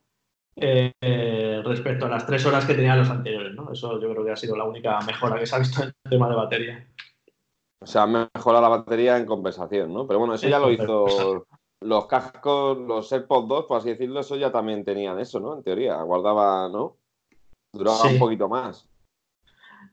[0.56, 3.72] eh, respecto a las tres horas que tenían los anteriores, ¿no?
[3.72, 6.10] Eso yo creo que ha sido la única mejora que se ha visto en el
[6.10, 6.88] tema de batería.
[7.82, 10.06] O sea, mejora la batería en conversación, ¿no?
[10.06, 11.46] Pero bueno, eso ya lo hizo
[11.82, 15.56] los cascos, los AirPods 2, por así decirlo, eso ya también tenían eso, ¿no?
[15.56, 16.98] En teoría, guardaba, ¿no?
[17.72, 18.14] Duraba Sí.
[18.14, 18.90] un poquito más.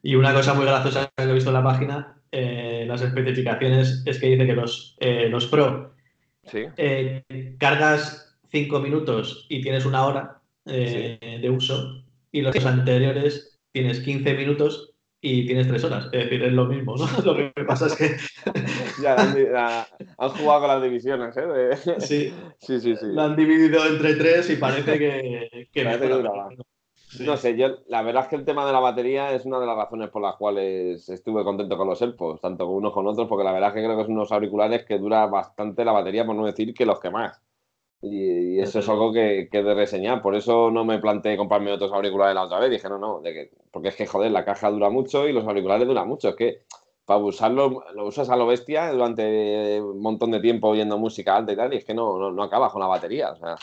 [0.02, 4.18] Y una cosa muy graciosa que he visto en la página, eh, las especificaciones, es
[4.18, 5.92] que dice que los, eh, los Pro
[6.44, 7.24] Sí, eh,
[7.58, 14.95] cargas 5 minutos y tienes una hora de uso y los anteriores tienes 15 minutos
[15.20, 16.06] y tienes 3 horas.
[16.12, 17.06] Es decir, es lo mismo, ¿no?
[17.24, 18.16] Lo que pasa es que
[19.02, 19.86] ya han, la-
[20.18, 21.46] han jugado con las divisiones, ¿eh?
[21.46, 23.06] De- sí, Sí, sí, sí.
[23.06, 26.48] lo han dividido entre 3 y parece que, que Parece mejora.
[27.08, 27.24] Sí.
[27.24, 29.66] No sé, yo la verdad es que el tema de la batería es una de
[29.66, 33.28] las razones por las cuales estuve contento con los AirPods, tanto con unos con otros,
[33.28, 36.26] porque la verdad es que creo que son unos auriculares que dura bastante la batería,
[36.26, 37.40] por no decir que los que más.
[38.00, 40.22] Y, y eso es algo que, que de reseñar.
[40.22, 42.70] Por eso no me planteé comprarme otros auriculares la otra vez.
[42.70, 45.46] Dije, no, no, de que, porque es que, joder, la caja dura mucho y los
[45.46, 46.30] auriculares duran mucho.
[46.30, 46.62] Es que
[47.04, 51.52] para usarlo, lo usas a lo bestia durante un montón de tiempo oyendo música alta
[51.52, 53.30] y tal, y es que no, no, no acabas con la batería.
[53.30, 53.56] O sea,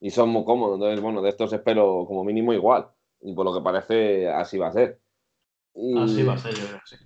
[0.00, 0.74] y son muy cómodos.
[0.74, 2.88] Entonces, bueno, de estos espero como mínimo igual.
[3.20, 5.00] Y por lo que parece, así va a ser.
[5.74, 6.80] Y Así va a ser, yo creo.
[6.84, 6.96] Sí.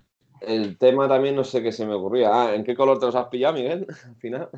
[0.40, 2.30] El tema también no sé qué se me ocurría.
[2.32, 3.86] Ah, ¿en qué color te los has pillado, Miguel?
[4.06, 4.50] Al final.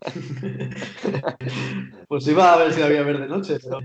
[2.08, 3.80] Pues iba a ver si había verde noche, pero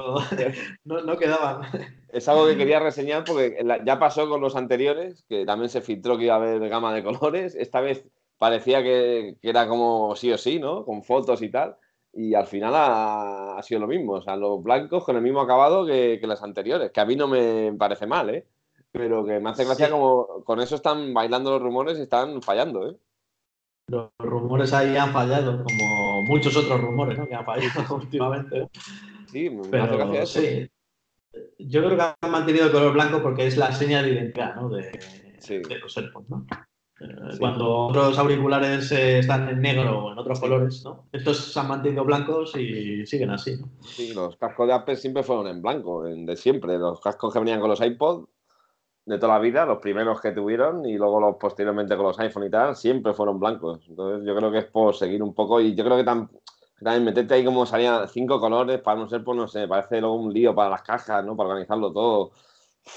[0.86, 1.62] no, no quedaban.
[2.10, 6.18] Es algo que quería reseñar porque ya pasó con los anteriores, que también se filtró
[6.18, 7.56] que iba a haber gama de colores.
[7.56, 8.06] Esta vez
[8.38, 10.86] parecía que, que era como sí o sí, ¿no?
[10.86, 11.76] Con fotos y tal.
[12.14, 14.14] Y al final ha, ha sido lo mismo.
[14.14, 17.16] O sea, los blancos con el mismo acabado que, que los anteriores, que a mí
[17.16, 18.48] no me parece mal, ¿eh?
[18.92, 19.92] Pero que me hace gracia Sí.
[19.92, 22.96] como con eso están bailando los rumores y están fallando, ¿eh?
[23.88, 27.28] Los rumores ahí han fallado, como muchos otros rumores ¿no?
[27.28, 28.68] que han fallado últimamente.
[29.32, 30.70] Sí, me me hace Pero sí,
[31.60, 34.70] yo creo que han mantenido el color blanco porque es la señal de identidad ¿no?
[34.70, 34.92] de,
[35.40, 35.58] Sí.
[35.58, 36.30] de los AirPods.
[36.30, 36.46] ¿no?
[37.00, 37.40] Eh, Sí.
[37.40, 41.08] Cuando otros auriculares eh, están en negro o en otros colores, ¿no?
[41.12, 43.58] estos se han mantenido blancos y siguen así.
[43.58, 43.68] ¿no?
[43.82, 46.78] Sí, los cascos de Apple siempre fueron en blanco, en- de siempre.
[46.78, 48.26] Los cascos que venían con los iPod
[49.06, 52.46] de toda la vida, los primeros que tuvieron y luego los posteriormente con los iPhone
[52.46, 53.82] y tal, siempre fueron blancos.
[53.90, 56.86] Entonces yo creo que es por seguir un poco y yo creo que, tam- que
[56.86, 60.16] también meterte ahí como salían cinco colores para no ser, pues no sé, parece luego
[60.16, 61.36] un lío para las cajas, ¿no?
[61.36, 62.32] Para organizarlo todo,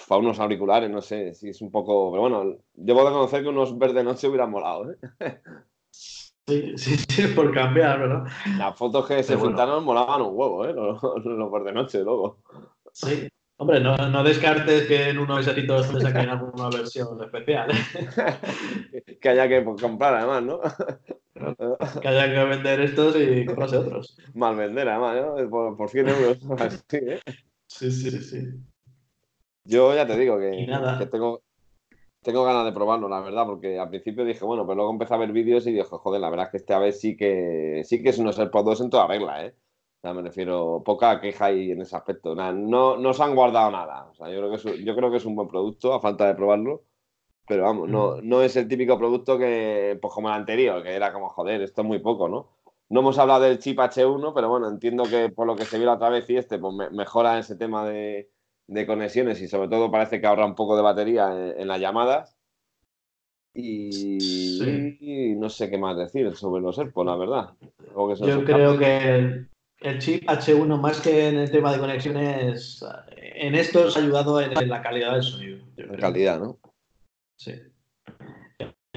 [0.09, 2.11] para unos auriculares, no sé, sí es un poco...
[2.12, 4.99] Pero bueno, debo de conocer que unos verde noche hubieran molado, ¿eh?
[6.49, 8.25] Sí, sí, sí, por cambiar, ¿verdad?
[8.59, 9.49] Las fotos que se bueno.
[9.49, 10.73] filtraron molaban un huevo, ¿eh?
[10.73, 12.38] Los, los verde noche luego.
[12.92, 13.29] Sí.
[13.59, 17.71] Hombre, no, no descartes que en uno de esos te saquen alguna versión especial,
[19.21, 20.61] que haya que pues, comprar además, ¿no?
[22.03, 24.19] que haya que vender estos y comprarse otros.
[24.35, 25.51] Mal vender además, ¿no?
[25.51, 26.38] Por, por 100 euros.
[26.59, 27.21] Así, ¿eh?
[27.66, 28.47] Sí, sí, sí.
[29.64, 30.66] Yo ya te digo que,
[31.11, 31.42] tengo,
[32.23, 35.19] tengo ganas de probarlo, la verdad, porque al principio dije, bueno, pero luego empecé a
[35.19, 38.11] ver vídeos y dije, joder, la verdad es que esta vez sí que sí que
[38.11, 39.55] es unos AirPods 2 en toda regla, ¿eh?
[40.07, 42.35] Sea, me refiero, poca queja ahí en ese aspecto.
[42.35, 44.09] no, no se han guardado nada.
[44.11, 46.27] O sea, yo creo, que es, yo creo que es un buen producto, a falta
[46.27, 46.85] de probarlo.
[47.49, 51.12] Pero vamos, no, no es el típico producto que, pues como el anterior, que era
[51.12, 52.49] como, joder, esto es muy poco, ¿no?
[52.88, 55.87] No hemos hablado del chip H1, pero bueno, entiendo que por lo que se vio
[55.87, 58.31] la otra vez y este, pues mejora ese tema de,
[58.87, 62.37] conexiones y sobre todo parece que ahorra un poco de batería en, las llamadas.
[63.55, 67.51] Y, no sé qué más decir sobre los AirPods, la verdad.
[68.19, 69.47] Yo creo que
[69.90, 72.85] el, chip H1, más que en el tema de conexiones,
[73.16, 75.59] en esto ha ayudado en, la calidad del sonido.
[75.77, 76.59] En calidad, ¿no?
[77.37, 77.53] Sí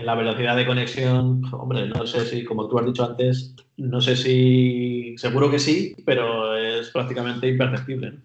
[0.03, 4.15] la velocidad de conexión, hombre, no sé si, como tú has dicho antes, no sé
[4.15, 8.19] si, seguro que sí, pero es prácticamente imperceptible.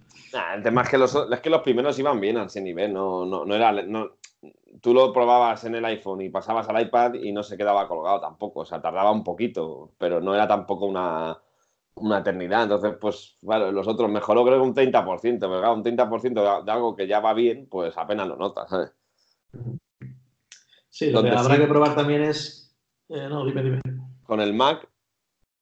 [0.54, 3.24] el tema es que los, es que los primeros iban bien a ese nivel, no,
[3.24, 4.12] no, no era, no,
[4.80, 8.20] tú lo probabas en el iPhone y pasabas al iPad y no se quedaba colgado
[8.20, 11.38] tampoco, o sea, tardaba un poquito, pero no era tampoco una,
[11.96, 12.64] una eternidad.
[12.64, 16.72] Entonces, pues, bueno, los otros mejoró creo que un 30%, pero claro, un 30% de,
[16.72, 18.92] algo que ya va bien, pues apenas lo notas, ¿sabes?
[20.88, 22.76] Sí, lo que habrá que probar también es.
[23.08, 23.80] Eh, no, dime, dime.
[24.22, 24.88] Con el Mac,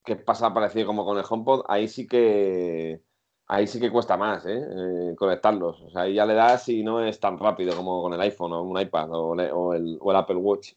[0.05, 3.03] que pasa parecido como con el HomePod, ahí sí que.
[3.49, 4.57] Ahí sí que cuesta más, ¿eh?
[4.57, 5.15] ¿eh?
[5.17, 5.81] conectarlos.
[5.83, 8.53] O sea, ahí ya le das y no es tan rápido como con el iPhone
[8.53, 10.73] o un iPad o, el, Apple Watch.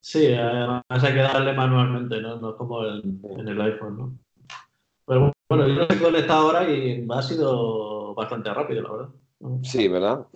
[0.00, 2.36] Sí, además hay que darle manualmente, ¿no?
[2.36, 4.18] No como en el iPhone, ¿no?
[5.10, 9.08] Pero bueno, yo lo he conectado ahora y ha sido bastante rápido, la verdad.
[9.64, 10.26] Sí, ¿verdad?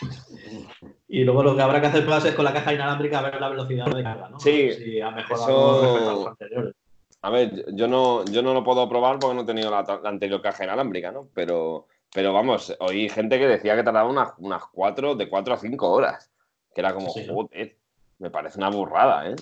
[1.08, 3.40] Y luego lo que habrá que hacer pruebas es con la caja inalámbrica a ver
[3.40, 4.40] la velocidad de carga, ¿no?
[4.40, 4.72] Sí.
[4.72, 6.74] Si ha mejorado respecto a los anteriores.
[7.22, 10.42] A ver, yo no, yo no lo puedo probar porque no he tenido la, anterior
[10.42, 11.28] caja inalámbrica, ¿no?
[11.32, 15.58] Pero, pero vamos, oí gente que decía que tardaba unas, unas cuatro, de cuatro a
[15.58, 16.30] cinco horas.
[16.74, 17.76] Que era como, joder,
[18.18, 19.36] me parece una burrada, ¿eh?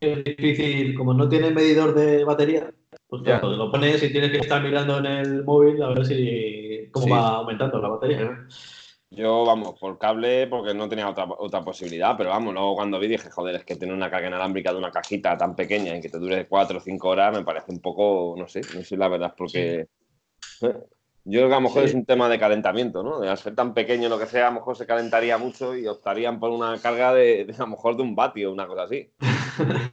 [0.00, 2.72] Es difícil, como no tiene medidor de batería,
[3.08, 6.88] pues claro, lo pones y tienes que estar mirando en el móvil a ver si
[6.92, 8.46] cómo va aumentando la batería.
[9.10, 13.08] Yo, vamos, por cable, porque no tenía otra, otra posibilidad, pero vamos, luego cuando vi
[13.08, 16.10] dije, joder, es que tener una carga inalámbrica de una cajita tan pequeña y que
[16.10, 19.08] te dure 4 o 5 horas me parece un poco, no sé, no sé la
[19.08, 19.86] verdad, porque
[20.60, 20.74] eh,
[21.30, 23.20] yo creo que a lo mejor es un tema de calentamiento, ¿no?
[23.20, 25.86] De al ser tan pequeño lo que sea, a lo mejor se calentaría mucho y
[25.86, 29.10] optarían por una carga de, a lo mejor de un vatio una cosa así,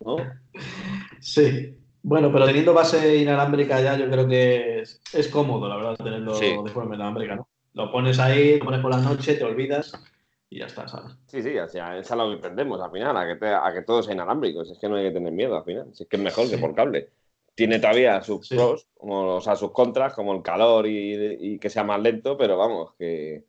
[0.06, 0.18] ¿no?
[1.20, 6.38] Sí, bueno, pero teniendo base inalámbrica ya, yo creo que es, cómodo, la verdad, tenerlo
[6.38, 7.48] de forma inalámbrica, ¿no?
[7.74, 9.92] Lo pones ahí, lo pones por la noche, te olvidas
[10.50, 11.18] y ya está, ¿sabes?
[11.26, 13.82] Sí, sí, o sea, es a lo que tendemos al final, a que, a que
[13.82, 14.62] todo sea inalámbrico.
[14.62, 15.88] Es que no hay que tener miedo al final.
[15.92, 17.10] Es que es mejor que por cable.
[17.56, 21.84] Tiene todavía sus pros, como, o sea, sus contras, como el calor y, que sea
[21.84, 23.46] más lento, pero vamos, que.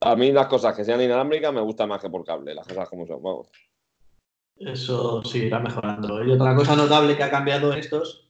[0.00, 2.88] A mí las cosas que sean inalámbricas me gustan más que por cable, las cosas
[2.88, 3.48] como son, vamos.
[4.56, 6.24] Eso sí, irá mejorando.
[6.24, 8.28] Y otra cosa notable que ha cambiado en estos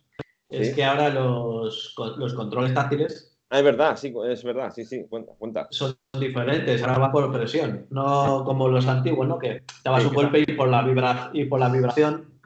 [0.48, 5.04] es que ahora los, los controles táctiles Ah, es verdad, sí, es verdad, sí, sí,
[5.10, 5.68] cuenta, cuenta.
[5.70, 9.38] Son diferentes, ahora va por presión, no como los antiguos, ¿no?
[9.38, 12.40] Que dabas un golpe y por la vibra y por la vibración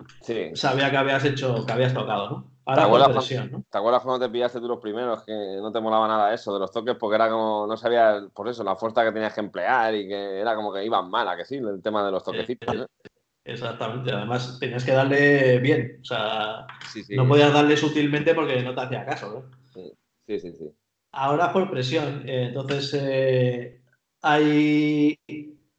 [0.55, 2.51] sabía que habías hecho, que habías tocado, ¿no?
[2.65, 3.65] Ahora por presión, ¿no?
[3.71, 6.59] ¿Te acuerdas cuando te pillaste tú los primeros que no te molaba nada eso de
[6.59, 9.95] los toques porque era como, no sabías, por eso, la fuerza que tenías que emplear
[9.95, 11.55] y que era como que iban mal, ¿a que sí?
[11.55, 12.87] El tema de los toquecitos, ¿no?
[13.45, 16.67] Exactamente, además tenías que darle bien, o sea,
[17.11, 19.57] no podías darle sutilmente porque no te hacía caso, ¿no?
[20.27, 20.73] Sí, sí, sí.
[21.19, 22.29] Ahora por presión.
[22.29, 23.81] Eh, entonces, eh,
[24.21, 25.19] hay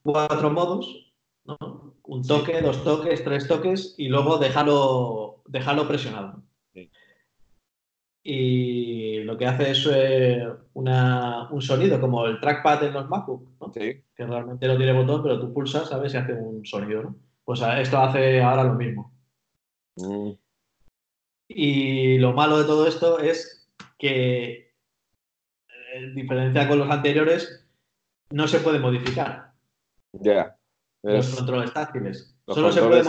[0.02, 1.94] cuatro modos, ¿no?
[2.02, 6.42] Un toque, dos toques, tres toques y luego dejarlo, dejarlo presionado.
[8.24, 13.70] Y lo que hace es eh, un sonido como el trackpad en los MacBook, ¿no?
[13.70, 16.14] que realmente no tiene botón, pero tú pulsas, ¿sabes?
[16.14, 17.04] Y hace un sonido.
[17.04, 17.16] ¿no?
[17.44, 19.12] Pues esto hace ahora lo mismo.
[19.96, 20.30] Mm.
[21.48, 24.67] Y lo malo de todo esto es que
[25.98, 27.66] en diferencia con los anteriores,
[28.30, 29.52] no se puede modificar.
[30.12, 30.56] Ya.
[31.02, 32.34] Los controles táctiles.
[32.46, 33.04] Solo, Se puede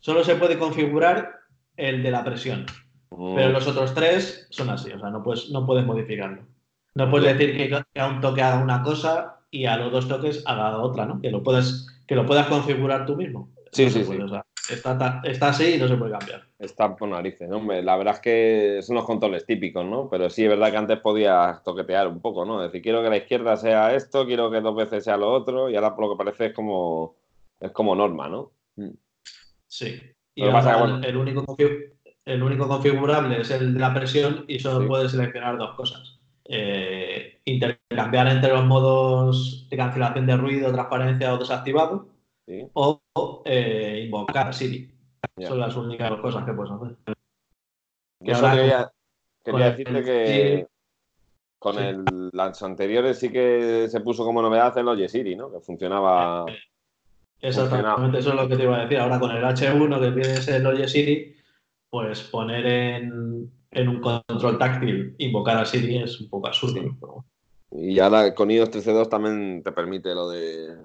[0.00, 1.40] solo se puede configurar
[1.76, 2.66] el de la presión.
[3.10, 3.34] Mm.
[3.34, 6.42] Pero los otros tres son así, o sea, no puedes, no puedes modificarlo.
[6.94, 10.42] No puedes decir que a un toque haga una cosa y a los dos toques
[10.46, 11.20] haga otra, ¿no?
[11.20, 13.50] Que lo puedas, que lo puedas configurar tú mismo.
[13.72, 14.18] Sí, sí, sí.
[14.70, 16.42] Está, está, así y no se puede cambiar.
[16.58, 17.82] Está por narices, hombre.
[17.82, 20.08] La verdad es que son los controles típicos, ¿no?
[20.08, 22.62] Pero sí es verdad que antes podías toquetear un poco, ¿no?
[22.62, 25.68] Es decir, quiero que la izquierda sea esto, quiero que dos veces sea lo otro,
[25.70, 27.16] y ahora por lo que parece es como,
[27.60, 28.52] es como norma, ¿no?
[28.76, 28.90] Mm.
[29.66, 30.00] Sí.
[30.34, 31.56] Y el, único,
[32.24, 36.18] el único configurable es el de la presión y solo puedes seleccionar dos cosas.
[36.46, 42.08] Eh, intercambiar entre los modos de cancelación de ruido, transparencia o desactivado,
[42.74, 43.02] o
[43.44, 44.90] eh, invocar Siri.
[45.46, 46.96] Son las únicas cosas que puedes hacer.
[48.34, 48.92] Solo quería,
[49.42, 50.66] quería decirte que
[51.58, 55.50] con el, las anteriores sí que se puso como novedad el Oye Siri, ¿no?
[55.50, 56.44] Que funcionaba.
[57.40, 58.98] Exactamente, eso es lo que te iba a decir.
[58.98, 61.36] Ahora con el H1 que tienes el Oye Siri,
[61.90, 67.24] pues poner en, en un control táctil, invocar a Siri es un poco absurdo.
[67.70, 70.76] Y ahora con iOS 13.2 también te permite lo de,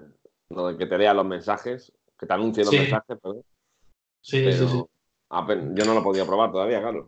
[0.50, 3.42] lo de que te lea los mensajes, que te anuncie los mensajes, perdón.
[4.20, 4.84] Sí, sí, sí.
[5.74, 7.06] yo no lo podía probar todavía, Carlos.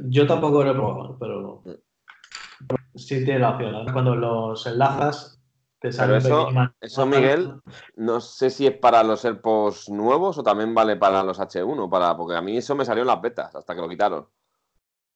[0.00, 1.62] Yo tampoco lo he probado, pero
[2.94, 3.92] sí tiene la opción.
[3.92, 5.40] Cuando los enlazas,
[5.80, 7.60] te sale Pero eso, eso, Miguel,
[7.96, 12.16] no sé si es para los AirPods nuevos o también vale para los H1, para,
[12.16, 14.28] porque a mí eso me salió en las betas hasta que lo quitaron.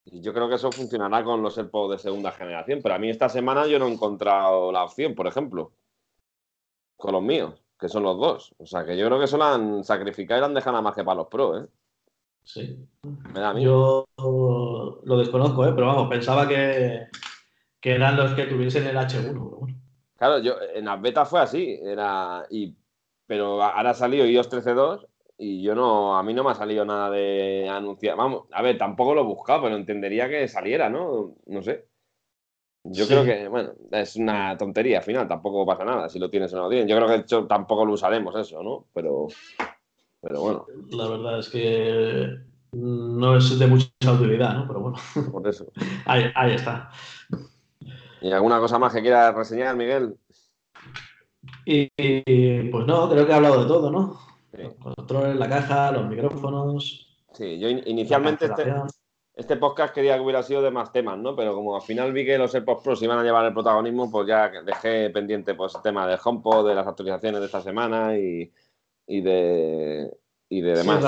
[0.04, 3.08] Y yo creo que eso funcionará con los AirPods de segunda generación, pero a mí
[3.08, 5.72] esta semana yo no he encontrado la opción, por ejemplo,
[6.96, 8.54] con los míos, que son los dos.
[8.58, 10.82] O sea, que yo creo que eso lo han sacrificado y lo han dejado nada
[10.82, 11.66] más que para los Pro, ¿eh?
[12.42, 12.78] Sí.
[13.58, 15.72] Yo lo desconozco, ¿eh?
[15.74, 17.08] pero vamos, pensaba que,
[17.82, 19.76] eran los que tuviesen el H1.
[20.16, 22.74] Claro, yo en las betas fue así, era y
[23.26, 25.06] pero ahora ha salido iOS 13.2
[25.38, 28.16] y yo no, a mí no me ha salido nada de anunciar.
[28.16, 31.34] Vamos, a ver, tampoco lo he buscado, pero entendería que saliera, ¿no?
[31.46, 31.86] No sé.
[32.90, 36.52] Yo creo que, bueno, es una tontería al final, tampoco pasa nada si lo tienes
[36.52, 36.88] o no lo tienes.
[36.88, 38.86] Yo creo que de hecho tampoco lo usaremos eso, ¿no?
[38.92, 39.26] Pero,
[40.20, 40.66] pero bueno.
[40.90, 42.28] La verdad es que
[42.72, 44.66] no es de mucha utilidad, ¿no?
[44.66, 44.98] Pero bueno.
[45.32, 45.66] Por eso.
[46.04, 46.90] ahí, ahí está.
[48.20, 50.16] ¿Y alguna cosa más que quieras reseñar, Miguel?
[51.64, 51.88] Y,
[52.70, 54.18] pues no, creo que he hablado de todo, ¿no?
[54.52, 57.06] Los controles, la caja, los micrófonos.
[57.32, 58.72] Sí, yo inicialmente este,
[59.36, 61.36] este, podcast quería que hubiera sido de más temas, ¿no?
[61.36, 64.10] Pero como al final vi que los AirPods Pro se iban a llevar el protagonismo,
[64.10, 68.16] pues ya dejé pendiente pues, el tema del HomePod, de las actualizaciones de esta semana
[68.16, 68.50] y,
[69.06, 70.10] de,
[70.48, 71.04] y de demás.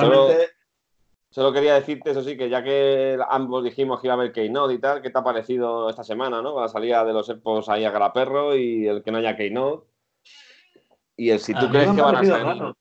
[1.31, 4.75] Solo quería decirte, eso sí, que ya que ambos dijimos que iba a haber Keynote
[4.75, 6.55] y tal, ¿qué te ha parecido esta semana, no?
[6.55, 9.87] Con la salida de los AirPods ahí a perro y el que no haya Keynote.
[11.17, 12.75] Y el si tú crees que van a salir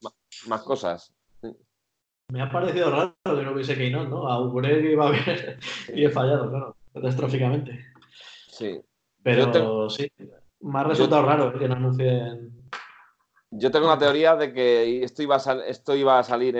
[0.46, 1.12] más, cosas.
[2.32, 4.28] Me ha parecido raro que no hubiese Keynote, ¿no?
[4.28, 5.58] Auguré que iba a haber
[5.94, 7.86] y he fallado, claro, catastróficamente.
[8.50, 8.80] Sí.
[9.22, 10.10] Pero sí,
[10.60, 12.58] me ha resultado raro que no anuncien
[13.50, 16.54] yo tengo la teoría de que esto iba a, esto iba a salir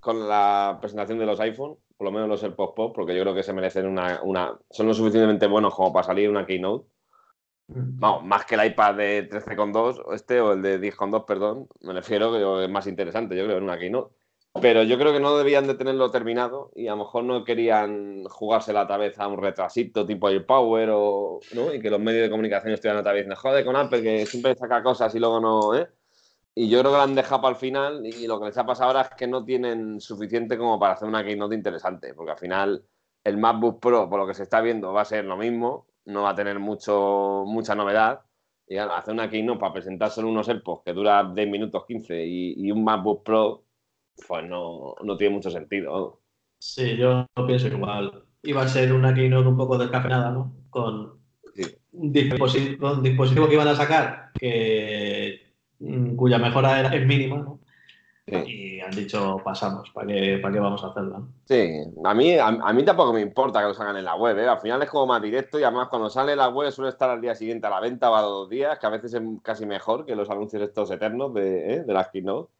[0.00, 3.34] con la presentación de los iPhone, por lo menos los AirPods Pop, porque yo creo
[3.34, 6.88] que se merecen una, son lo suficientemente buenos como para salir una Keynote.
[7.68, 8.00] Mm.
[8.00, 12.32] Vamos, más que el iPad de 13,2, este o el de 10,2, perdón, me refiero
[12.32, 14.14] que es más interesante, yo creo, en una Keynote.
[14.60, 18.24] Pero yo creo que no debían de tenerlo terminado y a lo mejor no querían
[18.24, 21.72] jugársela otra vez a un retrasito tipo AirPower o, ¿no?
[21.72, 24.82] Y que los medios de comunicación estuvieran otra vez, jode con Apple que siempre saca
[24.82, 25.88] cosas y luego no, ¿eh?
[26.54, 28.66] Y yo creo que la han dejado para el final y lo que les ha
[28.66, 32.38] pasado ahora es que no tienen suficiente como para hacer una keynote interesante, porque al
[32.38, 32.84] final
[33.24, 36.22] el MacBook Pro, por lo que se está viendo, va a ser lo mismo, no
[36.22, 38.22] va a tener mucho, mucha novedad.
[38.66, 42.70] Y hacer una keynote para presentar solo unos AirPods que dura 10 minutos 15 y,
[42.70, 43.64] un MacBook Pro,
[44.26, 46.20] pues no, tiene mucho sentido.
[46.58, 48.24] Sí, yo pienso igual.
[48.42, 50.52] Iba a ser una keynote un poco descafeinada, ¿no?
[50.70, 51.20] Con,
[51.92, 57.58] un dispositivo, un dispositivo que iban a sacar que Mm, cuya mejora es mínima, ¿no?
[58.24, 61.22] Y han dicho, pasamos, ¿para qué, para qué vamos a hacerla?
[61.44, 64.46] Sí, a mí, a, mí tampoco me importa que lo hagan en la web, ¿eh?
[64.46, 67.20] al final es como más directo y además cuando sale la web suele estar al
[67.20, 70.06] día siguiente a la venta o a dos días, que a veces es casi mejor
[70.06, 71.82] que los anuncios estos eternos de, ¿eh?
[71.82, 72.52] de las keynote.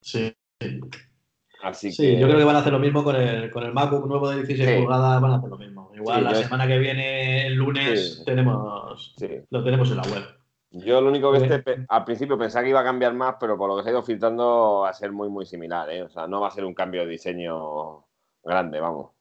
[0.00, 0.34] Sí.
[1.62, 4.06] Así sí, yo creo que van a hacer lo mismo con el, con el MacBook
[4.06, 5.90] nuevo de 16 pulgadas, van a hacer lo mismo.
[5.94, 9.14] Igual la semana que viene, el lunes, tenemos
[9.50, 10.24] lo tenemos en la web.
[10.70, 13.68] Yo lo único que este, al principio pensaba que iba a cambiar más, pero por
[13.68, 16.02] lo que se ha ido filtrando va a ser muy, muy similar, ¿eh?
[16.02, 18.04] O sea, no va a ser un cambio de diseño
[18.44, 19.12] grande, vamos.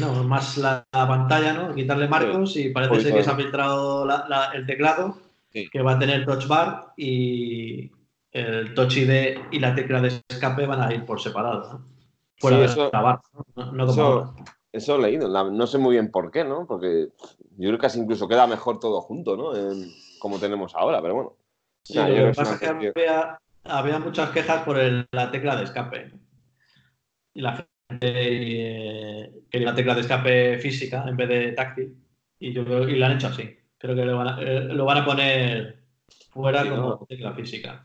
[0.00, 1.74] No, más la, pantalla, ¿no?
[1.74, 4.06] Quitarle marcos y parece ser que se ha filtrado
[4.52, 5.16] el teclado,
[5.52, 7.90] que va a tener touch bar y
[8.36, 11.86] el touch ID y la tecla de escape van a ir por separado, ¿no?
[12.38, 13.22] Fuera de eso, la barra,
[13.72, 13.90] ¿no?
[13.90, 14.34] eso,
[14.72, 16.66] eso, he leído, no sé muy bien por qué, ¿no?
[16.66, 17.08] Porque
[17.56, 19.52] yo creo que casi incluso queda mejor todo junto, ¿no?
[20.18, 21.36] como tenemos ahora, pero bueno.
[21.82, 22.92] Sí, lo que pasa es que
[23.64, 24.76] había, muchas quejas por
[25.12, 26.12] la tecla de escape.
[27.32, 27.66] Y la gente
[28.02, 31.96] eh, quería la tecla de escape física en vez de táctil.
[32.38, 33.56] Y, yo, y lo han hecho así.
[33.78, 35.86] Creo que lo van a, eh, lo van a poner
[36.30, 37.84] fuera como tecla física.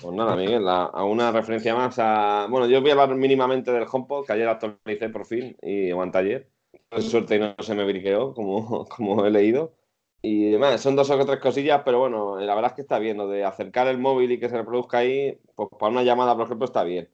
[0.00, 2.46] Pues nada, Miguel, a, una referencia más a.
[2.50, 6.18] Bueno, yo voy a hablar mínimamente del HomePod, que ayer actualicé por fin, y aguanta
[6.18, 6.50] ayer.
[6.88, 9.74] Por suerte no se me briqueó, como, como he leído.
[10.22, 13.18] Y demás, son dos o tres cosillas, pero bueno, la verdad es que está bien.
[13.18, 16.46] Lo de acercar el móvil y que se reproduzca ahí, pues para una llamada, por
[16.46, 17.10] ejemplo, está bien.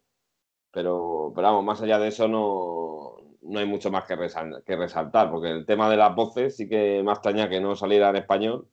[0.73, 4.17] Pero, pero vamos, más allá de eso no, no hay mucho más que,
[4.67, 8.11] que resaltar, porque el tema de las voces sí que me extraña que no saliera
[8.11, 8.69] en español.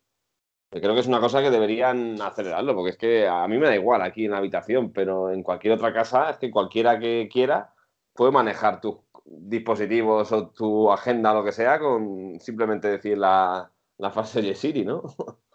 [0.70, 3.76] Creo que es una cosa que deberían acelerarlo, porque es que a mí me da
[3.76, 7.74] igual aquí en la habitación, pero en cualquier otra casa es que cualquiera que quiera
[8.14, 14.12] puede manejar tus dispositivos o tu agenda, lo que sea, con simplemente decir la, la
[14.12, 15.04] frase de Siri, ¿no?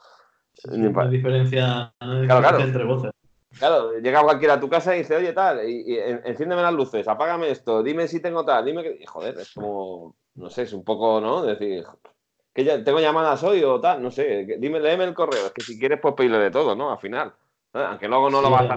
[0.70, 3.10] No hay diferencia, entre voces.
[3.58, 7.50] Claro, llega cualquiera a tu casa y dice, oye, tal, y, enciéndeme las luces, apágame
[7.50, 9.06] esto, dime si tengo tal, dime que.
[9.06, 11.42] joder, es como, no sé, es un poco, ¿no?
[11.42, 11.84] Decir,
[12.52, 15.62] que ya tengo llamadas hoy o tal, no sé, dime, léeme el correo, es que
[15.62, 16.90] si quieres, pues pedirle de todo, ¿no?
[16.90, 17.32] Al final.
[17.72, 18.76] Aunque luego no lo vas a.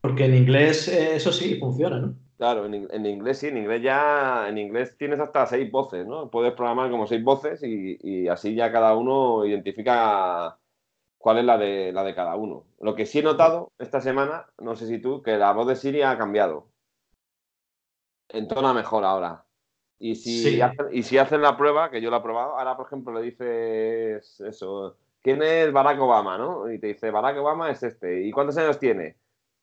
[0.00, 2.14] Porque en inglés eh, eso sí funciona, ¿no?
[2.36, 6.30] Claro, en, inglés sí, en inglés ya, en inglés tienes hasta seis voces, ¿no?
[6.30, 10.58] Puedes programar como seis voces y, así ya cada uno identifica
[11.16, 12.66] cuál es la de, la de cada uno.
[12.78, 15.76] Lo que sí he notado esta semana, no sé si tú, que la voz de
[15.76, 16.68] Siri ha cambiado.
[18.28, 19.45] Entona mejor ahora.
[19.98, 22.86] Y si, hacen, y si hacen la prueba, que yo la he probado, ahora por
[22.86, 26.36] ejemplo le dices eso, ¿quién es Barack Obama?
[26.36, 26.70] ¿no?
[26.70, 28.22] Y te dice, Barack Obama es este.
[28.22, 29.16] ¿Y cuántos años tiene?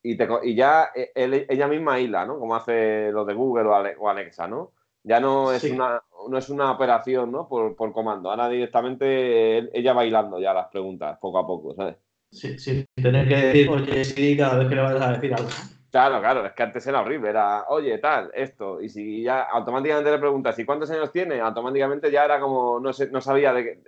[0.04, 2.38] y, te, y ya e, ella misma hila, ¿no?
[2.38, 3.64] Como hace lo de Google
[3.98, 4.72] o, Alexa, ¿no?
[5.02, 7.48] Ya no es, una, no es una operación, ¿no?
[7.48, 8.30] Por, por, comando.
[8.30, 11.96] Ahora directamente ella bailando ya las preguntas, poco a poco, ¿sabes?
[12.30, 15.48] Sí, sin tener que decir, oye, sí, cada vez que le vayas a decir algo.
[15.94, 20.10] Claro, claro, es que antes era horrible, era, oye, tal, esto, y si ya automáticamente
[20.10, 21.38] le preguntas, ¿y cuántos años tiene?
[21.40, 23.80] Automáticamente ya era como, no, sé, no sabía, de,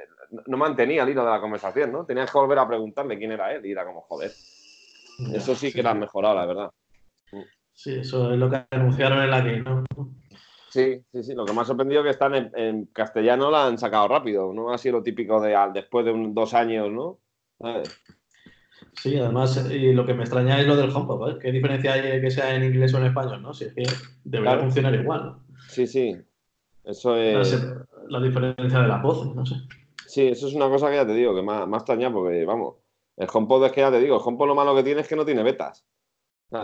[0.46, 2.06] no mantenía el hilo de la conversación, ¿no?
[2.06, 4.30] Tenías que volver a preguntarle quién era él, y era como, joder.
[5.34, 6.70] Eso sí que lo han mejorado, la verdad.
[7.72, 9.84] Sí, eso es lo que anunciaron en la que ¿no?
[10.70, 11.34] Sí, sí, sí.
[11.34, 14.72] Lo que me ha sorprendido es que están en, castellano la han sacado rápido, ¿no?
[14.72, 17.18] Ha sido lo típico de después de dos años, ¿no?
[19.02, 21.38] Sí, además, y lo que me extraña es lo del HomePod, ¿eh?
[21.40, 23.52] ¿Qué diferencia hay que sea en inglés o en español, no?
[23.52, 23.84] Si es que
[24.24, 25.44] debería funcionar igual, ¿no?
[25.68, 26.16] Sí, sí.
[26.82, 27.62] Eso es.
[28.08, 29.56] La, diferencia de la voz, no sé.
[30.06, 32.76] Sí, eso es una cosa que ya te digo, que me ha extrañado porque, vamos,
[33.16, 35.16] el HomePod es que ya te digo, el HomePod lo malo que tiene es que
[35.16, 35.84] no tiene betas.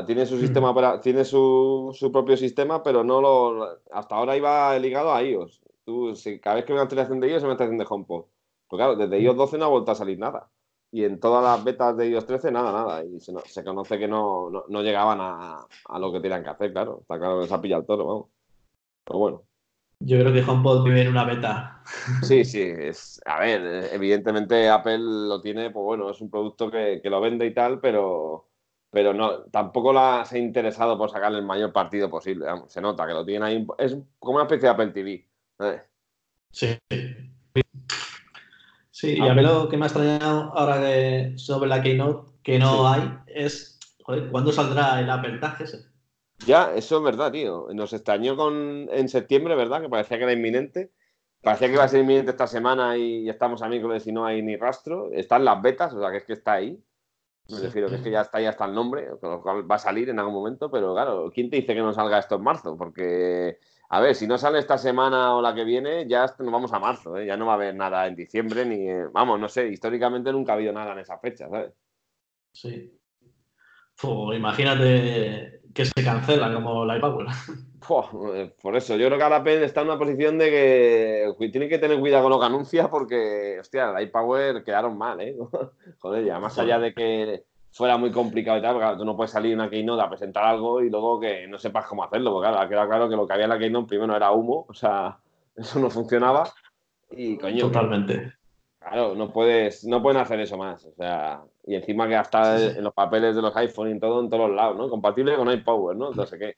[0.07, 0.41] tiene su hmm.
[0.41, 3.81] sistema tiene su, propio sistema, pero no lo.
[3.91, 5.61] Hasta ahora iba ligado a iOS.
[5.85, 7.89] Tú, si, cada vez que hay una actualización de iOS, se me está haciendo de
[7.91, 8.25] HomePod.
[8.69, 10.49] Pues claro, desde iOS 12 no ha vuelto a salir nada.
[10.95, 13.03] Y en todas las betas de iOS 13, nada, nada.
[13.03, 14.51] Y se, conoce que no,
[14.83, 15.67] llegaban a,
[15.99, 16.99] lo que tenían que hacer, claro.
[17.01, 18.27] Está claro que se ha pillado el toro, vamos.
[19.05, 19.43] Pero bueno.
[20.01, 21.83] Yo creo que HomePod vive en una beta.
[22.23, 27.01] Sí, sí, es, a ver, evidentemente Apple lo tiene, pues bueno, es un producto que,
[27.05, 28.49] lo vende y tal, pero,
[28.91, 33.07] pero no, tampoco la, se ha interesado por sacarle el mayor partido posible, se nota
[33.07, 35.29] que lo tiene ahí, es como una especie de Apple TV.
[36.51, 36.77] Sí.
[39.03, 42.57] Sí, y a mí lo que me ha extrañado ahora que sobre la Keynote que
[42.61, 45.79] no hay es, joder, ¿cuándo saldrá el Apple Tag ese?
[46.47, 47.67] Ya, eso es verdad, tío.
[47.75, 49.83] Nos extrañó con, en septiembre, ¿verdad?
[49.83, 50.93] Que parecía que era inminente.
[51.43, 54.41] Parecía que iba a ser inminente esta semana y, estamos a miércoles y no hay
[54.41, 55.11] ni rastro.
[55.11, 56.81] Están las betas, o sea, que es que está ahí.
[57.49, 59.75] Me refiero que es que ya está ahí hasta el nombre, con lo cual va
[59.75, 62.43] a salir en algún momento, pero claro, ¿quién te dice que no salga esto en
[62.45, 62.77] marzo?
[62.77, 63.59] Porque,
[63.95, 66.79] a ver, si no sale esta semana o la que viene, ya nos vamos a
[66.79, 67.27] marzo, ¿eh?
[67.27, 70.55] ya no va a haber nada en diciembre, ni, vamos, no sé, históricamente nunca ha
[70.55, 71.75] habido nada en esa fecha, ¿sabes?
[72.55, 72.99] Sí.
[74.35, 77.27] imagínate que se cancela como la iPower.
[78.37, 80.51] Eh, por eso, yo creo que Apple está en una posición de
[81.37, 85.21] que tiene que tener cuidado con lo que anuncia porque, hostia, la iPower quedaron mal,
[85.21, 85.37] ¿eh?
[85.99, 89.31] Joder, ya más allá de que fuera muy complicado y tal, porque tú no puedes
[89.31, 92.63] salir una Keynote a presentar algo y luego que no sepas cómo hacerlo, porque claro,
[92.63, 95.19] ha quedado claro que lo que había en la Keynote primero era humo, o sea,
[95.57, 96.53] eso no funcionaba
[97.11, 97.67] y coño.
[97.67, 98.35] Totalmente.
[98.79, 100.85] Claro, no puedes, no pueden hacer eso más.
[100.85, 104.29] O sea, y encima que hasta en los papeles de los iPhone y todo en
[104.29, 104.89] todos los lados, ¿no?
[104.89, 106.11] Compatible con iPower, ¿no?
[106.11, 106.57] Entonces, ¿qué?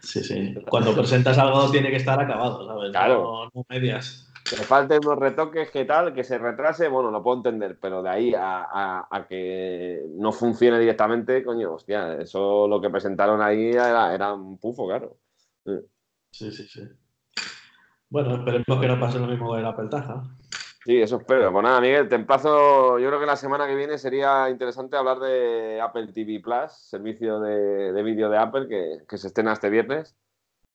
[0.00, 0.54] Sí, sí.
[0.68, 2.92] Cuando presentas algo tiene que estar acabado, ¿sabes?
[2.92, 3.50] Claro.
[3.52, 4.29] No, medias.
[4.50, 8.10] Que falten unos retoques, que tal, que se retrase, bueno, lo puedo entender, pero de
[8.10, 14.34] ahí a, que no funcione directamente, coño, hostia, eso lo que presentaron ahí era, era
[14.34, 15.16] un pufo, claro.
[16.32, 16.82] Sí, sí, sí.
[18.08, 20.24] Bueno, esperemos que no pase lo mismo con el Apple Taja.
[20.84, 21.52] Sí, eso espero.
[21.52, 22.98] Pues nada, Miguel, te emplazo.
[22.98, 27.38] Yo creo que la semana que viene sería interesante hablar de Apple TV Plus, servicio
[27.38, 28.66] de, vídeo de Apple
[29.06, 30.16] que, se estrena este viernes.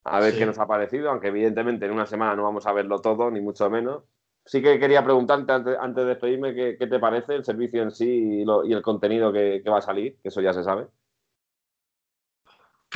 [0.05, 3.01] A ver qué nos ha parecido, aunque evidentemente en una semana no vamos a verlo
[3.01, 4.03] todo, ni mucho menos.
[4.45, 8.73] Sí que quería preguntarte antes, de despedirme qué, te parece el servicio en sí y,
[8.73, 10.85] el contenido que, va a salir, que eso ya se sabe.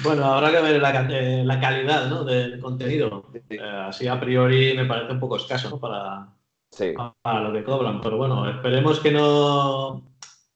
[0.04, 2.24] Bueno, habrá que ver la, eh, calidad ¿no?
[2.24, 3.26] del contenido.
[3.50, 6.28] Eh, así a priori me parece un poco escaso para,
[6.70, 6.94] sí.
[6.98, 8.02] a, lo que cobran.
[8.02, 10.04] Pero bueno, esperemos que no,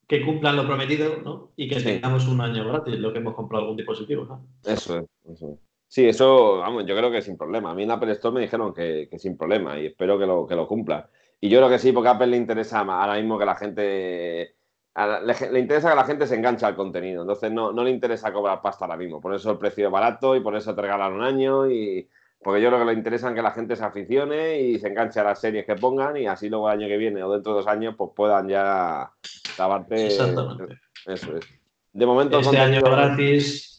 [0.07, 1.51] que cumplan lo prometido, ¿no?
[1.55, 4.45] Y que tengamos un año gratis, lo que hemos comprado algún dispositivo, ¿no?
[4.63, 5.72] Eso es, eso es.
[5.93, 7.69] Sí, eso, vamos, yo creo que sin problema.
[7.69, 10.55] A mí en Apple Store me dijeron que, sin problema y espero que lo, que
[10.55, 11.07] lo cumpla.
[11.39, 14.55] Y yo creo que sí, porque a Apple le interesa ahora mismo que la gente.
[14.95, 17.21] le, interesa que la gente se enganche al contenido.
[17.21, 19.21] Entonces no, no le interesa cobrar pasta ahora mismo.
[19.21, 21.69] Por eso el precio es barato y por eso te regalan un año.
[21.69, 22.09] y
[22.41, 25.25] Porque yo creo que le interesa que la gente se aficione y se enganche a
[25.25, 27.67] las series que pongan y así luego el año que viene o dentro de dos
[27.67, 29.11] años pues puedan ya
[29.53, 30.07] acabarte.
[30.07, 30.79] Exactamente.
[31.05, 31.45] Eso es.
[31.91, 32.39] De momento.
[32.39, 33.72] Este año gratis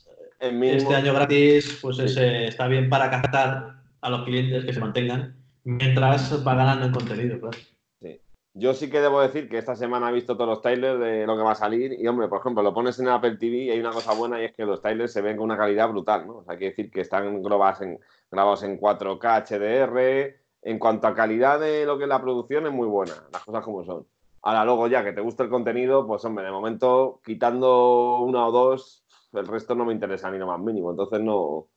[0.44, 6.46] este año gratis, pues está bien para captar a los clientes que se mantengan mientras
[6.46, 7.58] va ganando en contenido, claro.
[8.00, 8.20] Sí.
[8.52, 11.36] Yo sí que debo decir que esta semana he visto todos los trailers de lo
[11.36, 13.80] que va a salir y, hombre, por ejemplo, lo pones en Apple TV y hay
[13.80, 16.38] una cosa buena y es que los trailers se ven con una calidad brutal, ¿no?
[16.38, 17.98] O sea, hay que decir que están grabados en,
[18.30, 20.44] grabados en 4K HDR.
[20.66, 23.62] En cuanto a calidad de lo que es la producción, es muy buena, las cosas
[23.62, 24.06] como son.
[24.40, 28.52] Ahora, luego ya que te gusta el contenido, pues hombre, de momento, quitando una o
[28.52, 29.03] dos,
[29.34, 30.90] el resto no me interesa ni lo más mínimo.
[30.90, 31.68] Entonces no,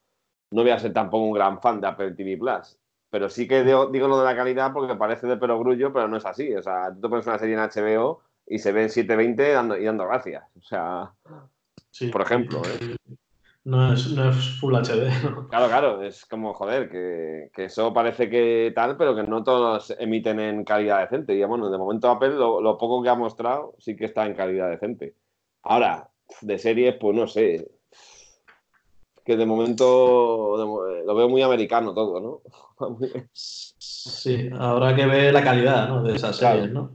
[0.52, 2.78] no voy a ser tampoco un gran fan de Apple TV Plus.
[3.10, 6.26] Pero sí que digo, lo de la calidad porque parece de perogrullo, pero no es
[6.26, 6.54] así.
[6.56, 9.78] O sea, tú te pones una serie en HBO y se ve en 720 dando,
[9.78, 10.44] y dando gracias.
[10.58, 11.14] O sea,
[12.12, 12.62] por ejemplo.
[12.66, 12.96] ¿eh?
[13.64, 15.10] No, es, no es Full HD.
[15.50, 20.40] Claro, claro, es como, joder, que, eso parece que tal, pero que no todos emiten
[20.40, 21.34] en calidad decente.
[21.34, 24.70] Y bueno, de momento Apple lo poco que ha mostrado sí que está en calidad
[24.70, 25.16] decente.
[25.64, 26.10] Ahora,
[26.42, 27.70] de series, pues no sé.
[29.24, 30.56] Que de momento
[31.06, 32.42] lo veo muy americano todo, ¿no?
[33.34, 36.92] sí, habrá que ver la calidad de esas series, ¿no?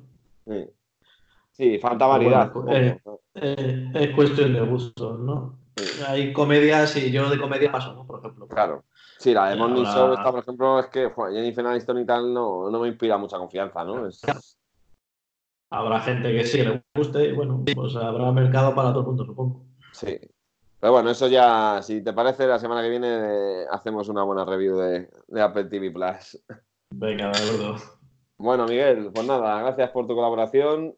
[1.53, 1.79] Sí.
[1.79, 2.53] falta variedad.
[2.69, 2.99] Eh,
[3.35, 5.59] eh, es cuestión de gustos, ¿no?
[6.07, 8.07] Hay comedias y yo de comedia paso, ¿no?
[8.07, 8.47] Por ejemplo.
[8.47, 8.85] Claro.
[9.19, 12.71] Sí, la de Morning Show esta, por ejemplo, es que Jennifer Aniston y tal no,
[12.71, 14.07] no me inspira mucha confianza, ¿no?
[14.07, 14.21] Es
[15.73, 19.25] habrá gente que sí le guste y bueno, pues habrá mercado para todo el mundo,
[19.25, 19.65] supongo.
[19.93, 20.19] Sí.
[20.79, 24.77] Pero bueno, eso ya, si te parece, la semana que viene hacemos una buena review
[24.77, 25.09] de,
[25.41, 26.45] Apple TV Plus.
[26.91, 27.77] Venga, de acuerdo.
[28.37, 30.95] Bueno, Miguel, pues nada, gracias por tu colaboración.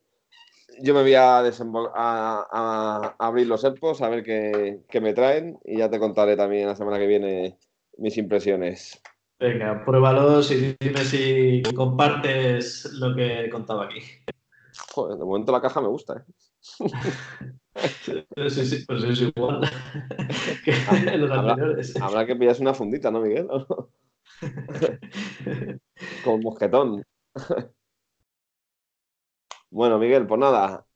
[0.80, 5.78] Yo me voy a, a, abrir los ERPOS a ver qué, qué, me traen y
[5.78, 7.58] ya te contaré también la semana que viene
[7.98, 9.00] mis impresiones.
[9.38, 14.00] Venga, pruébalos y dime si compartes lo que he contado aquí.
[14.94, 16.24] Joder, de momento la caja me gusta, ¿eh?
[17.74, 19.60] Sí, sí, pues es igual
[20.64, 20.72] que
[21.18, 22.00] los habrá, anteriores.
[22.00, 23.48] Habrá que pillarse una fundita, ¿no, Miguel?
[26.24, 27.04] Con mosquetón.
[29.70, 30.86] Bueno, Miguel, pues nada.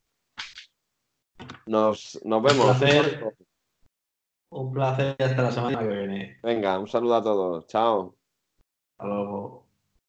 [1.66, 2.64] Nos, nos vemos.
[2.64, 3.35] Un placer.
[4.51, 6.39] Un placer hasta la semana que viene.
[6.43, 7.66] Venga, un saludo a todos.
[7.66, 8.16] Chao.
[8.93, 9.68] Hasta luego.